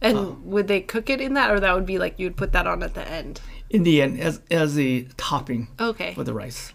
And 0.00 0.16
Oh. 0.18 0.38
would 0.44 0.68
they 0.68 0.80
cook 0.80 1.10
it 1.10 1.20
in 1.20 1.34
that, 1.34 1.50
or 1.50 1.60
that 1.60 1.74
would 1.74 1.86
be 1.86 1.98
like 1.98 2.18
you'd 2.18 2.36
put 2.36 2.52
that 2.52 2.66
on 2.66 2.82
at 2.82 2.94
the 2.94 3.06
end? 3.08 3.40
In 3.70 3.82
the 3.82 4.00
end, 4.02 4.18
as 4.20 4.40
as 4.50 4.78
a 4.78 5.02
topping 5.16 5.68
Okay. 5.80 6.14
for 6.14 6.24
the 6.24 6.32
rice. 6.34 6.72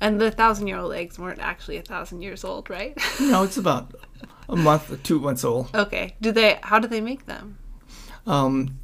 And 0.00 0.18
the 0.20 0.30
thousand 0.30 0.66
year 0.68 0.78
old 0.78 0.94
eggs 0.94 1.18
weren't 1.18 1.40
actually 1.40 1.76
a 1.76 1.82
thousand 1.82 2.22
years 2.22 2.44
old, 2.44 2.70
right? 2.70 2.96
No, 3.20 3.42
it's 3.42 3.58
about 3.58 3.94
a 4.48 4.56
month 4.56 4.90
or 4.90 4.96
two 4.96 5.20
months 5.20 5.44
old. 5.44 5.68
okay. 5.74 6.16
Do 6.20 6.32
they? 6.32 6.58
How 6.62 6.78
do 6.78 6.88
they 6.88 7.00
make 7.02 7.26
them? 7.26 7.58
Um, 8.26 8.78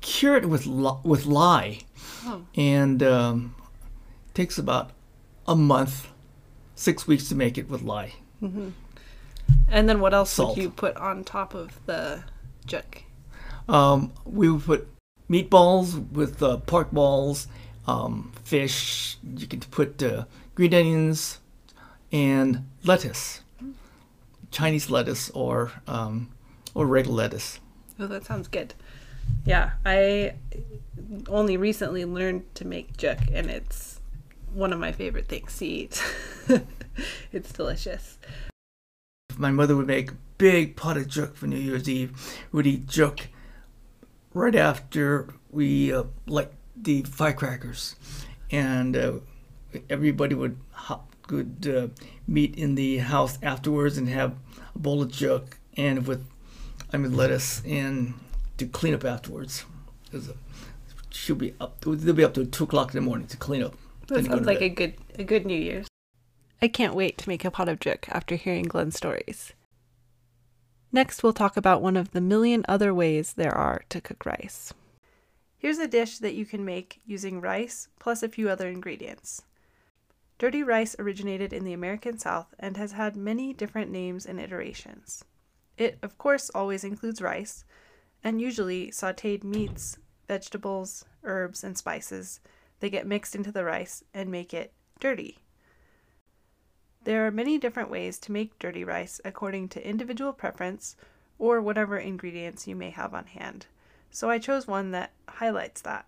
cure 0.00 0.36
it 0.36 0.48
with 0.48 0.66
li- 0.66 1.00
with 1.02 1.26
lye, 1.26 1.78
Oh. 2.26 2.42
and 2.56 3.02
um, 3.02 3.54
takes 4.34 4.58
about 4.58 4.90
a 5.48 5.56
month, 5.56 6.08
six 6.74 7.06
weeks 7.06 7.28
to 7.30 7.34
make 7.34 7.58
it 7.58 7.68
with 7.68 7.82
lye. 7.82 8.12
And 9.68 9.88
then 9.88 10.00
what 10.00 10.14
else 10.14 10.30
Salt. 10.30 10.56
would 10.56 10.62
you 10.62 10.70
put 10.70 10.96
on 10.96 11.24
top 11.24 11.54
of 11.54 11.78
the 11.86 12.22
juk? 12.66 13.02
Um, 13.68 14.12
we 14.24 14.50
would 14.50 14.64
put 14.64 14.88
meatballs 15.28 16.10
with 16.12 16.42
uh, 16.42 16.58
pork 16.58 16.90
balls, 16.90 17.48
um, 17.86 18.32
fish. 18.42 19.16
You 19.36 19.46
could 19.46 19.70
put 19.70 20.02
uh, 20.02 20.24
green 20.54 20.74
onions 20.74 21.40
and 22.12 22.66
lettuce, 22.84 23.40
Chinese 24.50 24.90
lettuce 24.90 25.30
or 25.30 25.72
um, 25.86 26.30
or 26.74 26.86
regular 26.86 27.16
lettuce. 27.16 27.60
Oh, 27.98 28.06
that 28.06 28.24
sounds 28.24 28.48
good. 28.48 28.74
Yeah, 29.44 29.72
I 29.86 30.34
only 31.28 31.56
recently 31.56 32.04
learned 32.04 32.54
to 32.56 32.66
make 32.66 32.96
juk, 32.96 33.32
and 33.32 33.50
it's 33.50 34.00
one 34.52 34.72
of 34.72 34.78
my 34.78 34.92
favorite 34.92 35.26
things 35.26 35.58
to 35.58 35.66
eat. 35.66 36.02
it's 37.32 37.52
delicious. 37.52 38.18
My 39.38 39.50
mother 39.50 39.76
would 39.76 39.86
make 39.86 40.10
a 40.12 40.16
big 40.38 40.76
pot 40.76 40.96
of 40.96 41.06
juk 41.06 41.34
for 41.34 41.46
New 41.46 41.56
Year's 41.58 41.88
Eve. 41.88 42.12
We'd 42.52 42.66
eat 42.66 42.86
juk 42.86 43.26
right 44.32 44.54
after 44.54 45.28
we 45.50 45.92
uh, 45.92 46.04
light 46.26 46.50
the 46.76 47.02
firecrackers, 47.02 47.96
and 48.50 48.96
uh, 48.96 49.12
everybody 49.88 50.34
would 50.34 50.56
hop, 50.72 51.14
would 51.30 51.66
uh, 51.74 51.88
meet 52.26 52.56
in 52.56 52.74
the 52.74 52.98
house 52.98 53.38
afterwards 53.42 53.96
and 53.96 54.08
have 54.08 54.34
a 54.74 54.78
bowl 54.78 55.02
of 55.02 55.10
juk 55.10 55.54
and 55.76 56.06
with 56.06 56.24
I 56.92 56.96
mean 56.96 57.16
lettuce 57.16 57.62
and 57.64 58.14
to 58.58 58.66
clean 58.66 58.94
up 58.94 59.04
afterwards. 59.04 59.64
'Cause, 60.10 60.28
uh, 60.28 60.32
she'll 61.10 61.34
be 61.36 61.54
up. 61.60 61.80
They'll 61.80 62.14
be 62.14 62.22
up 62.24 62.34
to 62.34 62.44
two 62.44 62.64
o'clock 62.64 62.94
in 62.94 63.00
the 63.00 63.06
morning 63.06 63.26
to 63.28 63.36
clean 63.36 63.62
up. 63.62 63.74
That 64.08 64.26
sounds 64.26 64.46
like 64.46 64.60
a 64.60 64.68
good 64.68 64.94
a 65.18 65.24
good 65.24 65.46
New 65.46 65.58
Year's. 65.58 65.86
I 66.62 66.68
can't 66.68 66.94
wait 66.94 67.18
to 67.18 67.28
make 67.28 67.44
a 67.44 67.50
pot 67.50 67.68
of 67.68 67.80
juk 67.80 68.08
after 68.08 68.36
hearing 68.36 68.64
Glen's 68.64 68.96
stories. 68.96 69.52
Next, 70.92 71.22
we'll 71.22 71.32
talk 71.32 71.56
about 71.56 71.82
one 71.82 71.96
of 71.96 72.12
the 72.12 72.20
million 72.20 72.64
other 72.68 72.94
ways 72.94 73.32
there 73.32 73.54
are 73.54 73.82
to 73.88 74.00
cook 74.00 74.24
rice. 74.24 74.72
Here's 75.58 75.78
a 75.78 75.88
dish 75.88 76.18
that 76.18 76.34
you 76.34 76.44
can 76.44 76.64
make 76.64 77.00
using 77.04 77.40
rice 77.40 77.88
plus 77.98 78.22
a 78.22 78.28
few 78.28 78.48
other 78.48 78.68
ingredients. 78.68 79.42
Dirty 80.38 80.62
rice 80.62 80.94
originated 80.98 81.52
in 81.52 81.64
the 81.64 81.72
American 81.72 82.18
South 82.18 82.54
and 82.58 82.76
has 82.76 82.92
had 82.92 83.16
many 83.16 83.52
different 83.52 83.90
names 83.90 84.26
and 84.26 84.40
iterations. 84.40 85.24
It, 85.76 85.98
of 86.02 86.18
course, 86.18 86.50
always 86.50 86.84
includes 86.84 87.22
rice, 87.22 87.64
and 88.22 88.40
usually 88.40 88.90
sauteed 88.90 89.42
meats, 89.42 89.98
vegetables, 90.28 91.04
herbs, 91.22 91.64
and 91.64 91.76
spices, 91.76 92.40
they 92.80 92.90
get 92.90 93.06
mixed 93.06 93.34
into 93.34 93.50
the 93.50 93.64
rice 93.64 94.04
and 94.12 94.30
make 94.30 94.54
it 94.54 94.72
dirty. 95.00 95.38
There 97.04 97.26
are 97.26 97.30
many 97.30 97.58
different 97.58 97.90
ways 97.90 98.18
to 98.20 98.32
make 98.32 98.58
dirty 98.58 98.82
rice 98.82 99.20
according 99.24 99.68
to 99.70 99.88
individual 99.88 100.32
preference 100.32 100.96
or 101.38 101.60
whatever 101.60 101.98
ingredients 101.98 102.66
you 102.66 102.74
may 102.74 102.90
have 102.90 103.12
on 103.12 103.26
hand, 103.26 103.66
so 104.10 104.30
I 104.30 104.38
chose 104.38 104.66
one 104.66 104.90
that 104.92 105.12
highlights 105.28 105.82
that. 105.82 106.06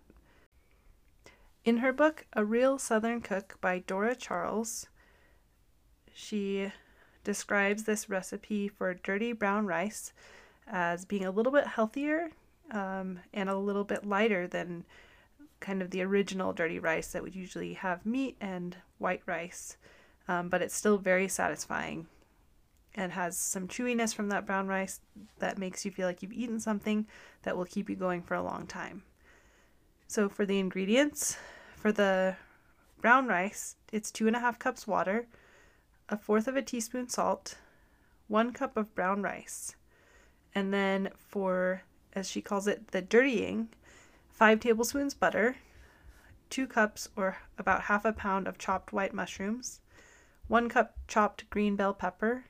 In 1.63 1.77
her 1.77 1.93
book, 1.93 2.25
A 2.33 2.43
Real 2.43 2.79
Southern 2.79 3.21
Cook 3.21 3.57
by 3.61 3.79
Dora 3.79 4.15
Charles, 4.15 4.87
she 6.13 6.71
describes 7.23 7.83
this 7.83 8.09
recipe 8.09 8.67
for 8.67 8.93
dirty 8.93 9.33
brown 9.33 9.67
rice 9.67 10.13
as 10.65 11.05
being 11.05 11.25
a 11.25 11.31
little 11.31 11.51
bit 11.51 11.67
healthier 11.67 12.31
um, 12.71 13.19
and 13.33 13.49
a 13.49 13.57
little 13.57 13.83
bit 13.83 14.05
lighter 14.05 14.47
than 14.47 14.85
kind 15.59 15.81
of 15.81 15.91
the 15.91 16.01
original 16.01 16.53
dirty 16.53 16.79
rice 16.79 17.11
that 17.11 17.21
would 17.21 17.35
usually 17.35 17.73
have 17.73 18.05
meat 18.05 18.37
and 18.39 18.77
white 18.97 19.21
rice, 19.25 19.77
um, 20.27 20.49
but 20.49 20.61
it's 20.61 20.75
still 20.75 20.97
very 20.97 21.27
satisfying 21.27 22.07
and 22.95 23.11
has 23.11 23.37
some 23.37 23.67
chewiness 23.67 24.13
from 24.13 24.29
that 24.29 24.45
brown 24.45 24.67
rice 24.67 24.99
that 25.39 25.57
makes 25.57 25.85
you 25.85 25.91
feel 25.91 26.07
like 26.07 26.21
you've 26.21 26.33
eaten 26.33 26.59
something 26.59 27.05
that 27.43 27.55
will 27.55 27.65
keep 27.65 27.89
you 27.89 27.95
going 27.95 28.23
for 28.23 28.33
a 28.33 28.41
long 28.41 28.65
time. 28.65 29.03
So, 30.07 30.27
for 30.27 30.45
the 30.45 30.57
ingredients, 30.57 31.37
for 31.75 31.91
the 31.91 32.35
brown 32.99 33.27
rice, 33.27 33.75
it's 33.91 34.09
two 34.09 34.25
and 34.25 34.35
a 34.35 34.39
half 34.39 34.57
cups 34.57 34.87
water, 34.87 35.27
a 36.09 36.17
fourth 36.17 36.47
of 36.47 36.55
a 36.55 36.61
teaspoon 36.61 37.07
salt, 37.07 37.57
one 38.27 38.51
cup 38.51 38.75
of 38.77 38.95
brown 38.95 39.21
rice, 39.21 39.75
and 40.55 40.73
then 40.73 41.09
for, 41.15 41.83
as 42.13 42.29
she 42.29 42.41
calls 42.41 42.67
it, 42.67 42.87
the 42.87 43.01
dirtying, 43.01 43.69
five 44.31 44.59
tablespoons 44.59 45.13
butter, 45.13 45.57
two 46.49 46.65
cups 46.65 47.09
or 47.15 47.37
about 47.57 47.83
half 47.83 48.05
a 48.05 48.13
pound 48.13 48.47
of 48.47 48.57
chopped 48.57 48.93
white 48.93 49.13
mushrooms, 49.13 49.81
one 50.47 50.69
cup 50.69 50.95
chopped 51.07 51.49
green 51.49 51.75
bell 51.75 51.93
pepper, 51.93 52.45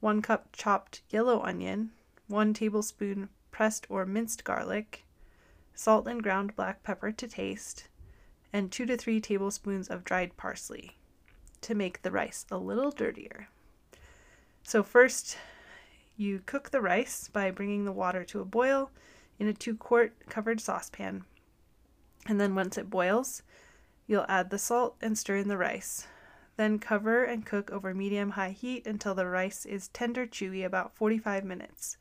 one 0.00 0.22
cup 0.22 0.48
chopped 0.52 1.02
yellow 1.10 1.40
onion, 1.42 1.90
one 2.26 2.52
tablespoon 2.52 3.28
pressed 3.50 3.86
or 3.88 4.04
minced 4.04 4.44
garlic, 4.44 5.04
salt 5.74 6.06
and 6.08 6.22
ground 6.22 6.54
black 6.56 6.82
pepper 6.82 7.12
to 7.12 7.28
taste, 7.28 7.88
and 8.52 8.72
two 8.72 8.86
to 8.86 8.96
three 8.96 9.20
tablespoons 9.20 9.88
of 9.88 10.04
dried 10.04 10.36
parsley 10.36 10.96
to 11.60 11.74
make 11.74 12.02
the 12.02 12.10
rice 12.10 12.46
a 12.50 12.56
little 12.56 12.90
dirtier. 12.90 13.48
So, 14.62 14.82
first, 14.82 15.36
you 16.16 16.42
cook 16.44 16.70
the 16.70 16.80
rice 16.80 17.28
by 17.28 17.50
bringing 17.50 17.84
the 17.84 17.92
water 17.92 18.24
to 18.24 18.40
a 18.40 18.44
boil 18.44 18.90
in 19.38 19.46
a 19.46 19.52
two 19.52 19.76
quart 19.76 20.12
covered 20.28 20.60
saucepan. 20.60 21.24
And 22.26 22.40
then, 22.40 22.54
once 22.54 22.76
it 22.76 22.90
boils, 22.90 23.42
you'll 24.06 24.26
add 24.28 24.50
the 24.50 24.58
salt 24.58 24.96
and 25.00 25.16
stir 25.16 25.36
in 25.36 25.48
the 25.48 25.56
rice. 25.56 26.06
Then 26.58 26.80
cover 26.80 27.22
and 27.22 27.46
cook 27.46 27.70
over 27.70 27.94
medium 27.94 28.30
high 28.30 28.50
heat 28.50 28.84
until 28.84 29.14
the 29.14 29.28
rice 29.28 29.64
is 29.64 29.86
tender 29.88 30.26
chewy 30.26 30.66
about 30.66 30.92
45 30.96 31.44
minutes. 31.44 31.96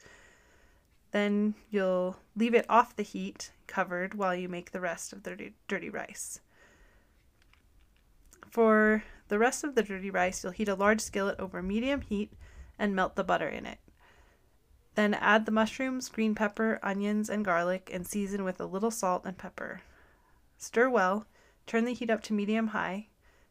Then 1.11 1.53
you'll 1.69 2.17
leave 2.35 2.55
it 2.55 2.65
off 2.67 2.95
the 2.95 3.03
heat 3.03 3.51
covered 3.67 4.15
while 4.15 4.33
you 4.33 4.49
make 4.49 4.71
the 4.71 4.81
rest 4.81 5.13
of 5.13 5.21
the 5.21 5.51
dirty, 5.67 5.91
rice. 5.91 6.39
For 8.49 9.03
the 9.27 9.37
rest 9.37 9.63
of 9.63 9.75
the 9.75 9.83
dirty 9.83 10.09
rice, 10.09 10.43
you'll 10.43 10.53
heat 10.53 10.69
a 10.69 10.73
large 10.73 11.01
skillet 11.01 11.39
over 11.39 11.61
medium 11.61 12.01
heat 12.01 12.33
and 12.79 12.95
melt 12.95 13.15
the 13.15 13.23
butter 13.23 13.47
in 13.47 13.67
it. 13.67 13.77
Then 14.95 15.13
add 15.13 15.45
the 15.45 15.51
mushrooms, 15.51 16.09
green 16.09 16.33
pepper, 16.33 16.79
onions, 16.81 17.29
and 17.29 17.45
garlic 17.45 17.91
and 17.93 18.07
season 18.07 18.43
with 18.43 18.59
a 18.59 18.65
little 18.65 18.89
salt 18.89 19.21
and 19.23 19.37
pepper. 19.37 19.81
Stir 20.57 20.89
well, 20.89 21.27
turn 21.67 21.85
the 21.85 21.93
heat 21.93 22.09
up 22.09 22.23
to 22.23 22.33
medium 22.33 22.69
high, 22.69 23.09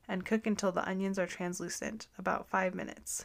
and 0.08 0.24
cook 0.24 0.46
until 0.46 0.72
the 0.72 0.88
onions 0.88 1.18
are 1.18 1.26
translucent, 1.26 2.06
about 2.18 2.48
5 2.48 2.74
minutes. 2.74 3.24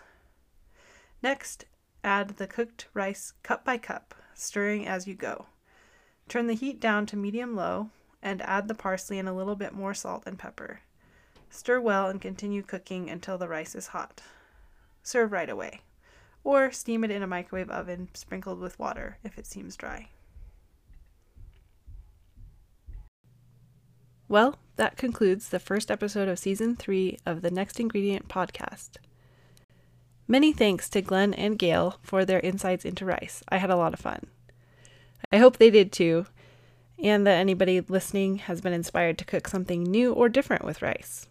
Next, 1.22 1.66
add 2.04 2.38
the 2.38 2.48
cooked 2.48 2.88
rice 2.94 3.34
cup 3.44 3.64
by 3.64 3.78
cup, 3.78 4.16
stirring 4.34 4.88
as 4.88 5.08
you 5.08 5.14
go. 5.14 5.46
Turn 6.28 6.48
the 6.48 6.54
heat 6.54 6.80
down 6.80 7.06
to 7.08 7.18
medium 7.18 7.56
low 7.56 7.90
and 8.22 8.42
add 8.44 8.68
the 8.68 8.76
parsley 8.76 9.20
and 9.20 9.28
a 9.28 9.34
little 9.34 9.56
bit 9.56 9.74
more 9.74 9.94
salt 9.94 10.24
and 10.26 10.40
pepper. 10.40 10.82
Stir 11.50 11.82
well 11.82 12.08
and 12.08 12.22
continue 12.22 12.62
cooking 12.62 13.10
until 13.10 13.38
the 13.38 13.48
rice 13.48 13.76
is 13.76 13.88
hot. 13.88 14.22
Serve 15.04 15.32
right 15.32 15.50
away, 15.50 15.82
or 16.44 16.72
steam 16.72 17.04
it 17.04 17.12
in 17.12 17.22
a 17.22 17.28
microwave 17.28 17.70
oven 17.70 18.10
sprinkled 18.14 18.60
with 18.60 18.80
water 18.80 19.18
if 19.24 19.38
it 19.38 19.46
seems 19.46 19.76
dry. 19.76 20.08
Well, 24.32 24.56
that 24.78 24.96
concludes 24.96 25.50
the 25.50 25.60
first 25.60 25.92
episode 25.92 26.30
of 26.30 26.40
season 26.40 26.78
three 26.78 27.18
of 27.26 27.42
the 27.42 27.52
Next 27.52 27.82
Ingredient 27.82 28.30
podcast. 28.30 28.92
Many 30.26 30.54
thanks 30.54 30.88
to 30.92 31.02
Glen 31.02 31.34
and 31.34 31.60
Gail 31.60 31.98
for 32.02 32.24
their 32.24 32.40
insights 32.40 32.86
into 32.86 33.04
rice. 33.04 33.44
I 33.50 33.58
had 33.58 33.70
a 33.70 33.76
lot 33.76 33.94
of 33.94 34.00
fun. 34.00 34.28
I 35.34 35.38
hope 35.40 35.58
they 35.58 35.70
did 35.70 35.92
too, 35.92 36.28
and 36.98 37.28
that 37.28 37.40
anybody 37.42 37.82
listening 37.82 38.38
has 38.38 38.62
been 38.62 38.72
inspired 38.72 39.18
to 39.18 39.26
cook 39.26 39.50
something 39.50 39.84
new 39.84 40.14
or 40.14 40.30
different 40.30 40.64
with 40.64 40.82
rice. 40.82 41.28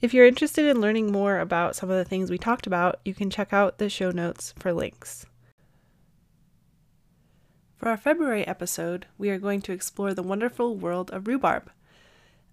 If 0.00 0.12
you're 0.12 0.26
interested 0.26 0.66
in 0.66 0.80
learning 0.80 1.12
more 1.12 1.38
about 1.38 1.76
some 1.76 1.90
of 1.90 1.96
the 1.96 2.04
things 2.04 2.28
we 2.28 2.38
talked 2.38 2.66
about, 2.66 2.98
you 3.04 3.14
can 3.14 3.30
check 3.30 3.52
out 3.52 3.78
the 3.78 3.88
show 3.88 4.10
notes 4.10 4.52
for 4.58 4.72
links. 4.72 5.26
For 7.78 7.88
our 7.88 7.96
February 7.96 8.44
episode, 8.44 9.06
we 9.16 9.30
are 9.30 9.38
going 9.38 9.62
to 9.62 9.72
explore 9.72 10.12
the 10.12 10.22
wonderful 10.22 10.76
world 10.76 11.12
of 11.12 11.28
rhubarb. 11.28 11.70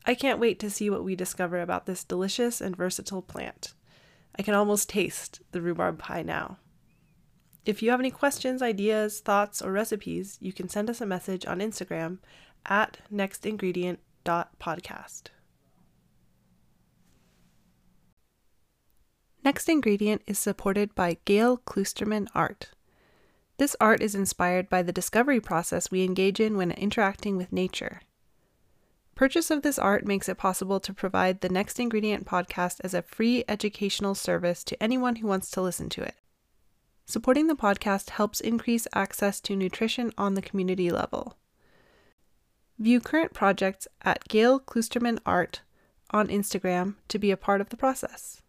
I 0.06 0.14
can't 0.14 0.40
wait 0.40 0.60
to 0.60 0.70
see 0.70 0.92
what 0.92 1.04
we 1.04 1.16
discover 1.16 1.62
about 1.62 1.88
this 1.88 2.04
delicious 2.04 2.62
and 2.62 2.78
versatile 2.78 3.24
plant. 3.24 3.74
I 4.38 4.44
can 4.44 4.54
almost 4.54 4.88
taste 4.88 5.42
the 5.52 5.62
rhubarb 5.62 5.98
pie 5.98 6.22
now. 6.22 6.60
If 7.66 7.82
you 7.82 7.90
have 7.90 8.00
any 8.00 8.12
questions, 8.12 8.62
ideas, 8.62 9.20
thoughts, 9.20 9.64
or 9.64 9.72
recipes, 9.72 10.38
you 10.40 10.54
can 10.54 10.70
send 10.70 10.92
us 10.92 11.02
a 11.02 11.08
message 11.08 11.44
on 11.48 11.60
Instagram 11.60 12.20
at 12.68 13.00
nextingredient.podcast. 13.12 15.24
Next 19.44 19.70
Ingredient 19.70 20.22
is 20.28 20.38
supported 20.38 20.94
by 20.94 21.18
Gail 21.26 21.58
Kloosterman 21.58 22.28
Art. 22.36 22.75
This 23.58 23.76
art 23.80 24.02
is 24.02 24.16
inspired 24.16 24.70
by 24.70 24.82
the 24.82 24.92
discovery 24.92 25.40
process 25.40 25.90
we 25.90 26.04
engage 26.04 26.40
in 26.40 26.58
when 26.58 26.72
interacting 26.72 27.38
with 27.38 27.54
nature. 27.54 28.02
Purchase 29.16 29.50
of 29.50 29.62
this 29.62 29.80
art 29.80 30.06
makes 30.06 30.28
it 30.28 30.38
possible 30.38 30.82
to 30.82 30.94
provide 30.94 31.40
the 31.40 31.48
Next 31.48 31.80
Ingredient 31.80 32.26
podcast 32.26 32.82
as 32.84 32.94
a 32.94 33.02
free 33.02 33.46
educational 33.48 34.14
service 34.14 34.62
to 34.66 34.84
anyone 34.84 35.18
who 35.18 35.28
wants 35.28 35.50
to 35.52 35.62
listen 35.62 35.88
to 35.90 36.02
it. 36.02 36.16
Supporting 37.06 37.48
the 37.48 37.56
podcast 37.56 38.10
helps 38.10 38.42
increase 38.42 38.88
access 38.94 39.40
to 39.42 39.56
nutrition 39.56 40.12
on 40.18 40.34
the 40.34 40.42
community 40.42 40.92
level. 40.92 41.38
View 42.78 43.00
current 43.00 43.32
projects 43.32 43.88
at 44.02 44.28
Gail 44.28 44.60
Kloosterman 44.60 45.20
Art 45.26 45.62
on 46.12 46.28
Instagram 46.28 46.96
to 47.08 47.18
be 47.18 47.32
a 47.32 47.38
part 47.38 47.62
of 47.62 47.70
the 47.70 47.78
process. 47.78 48.42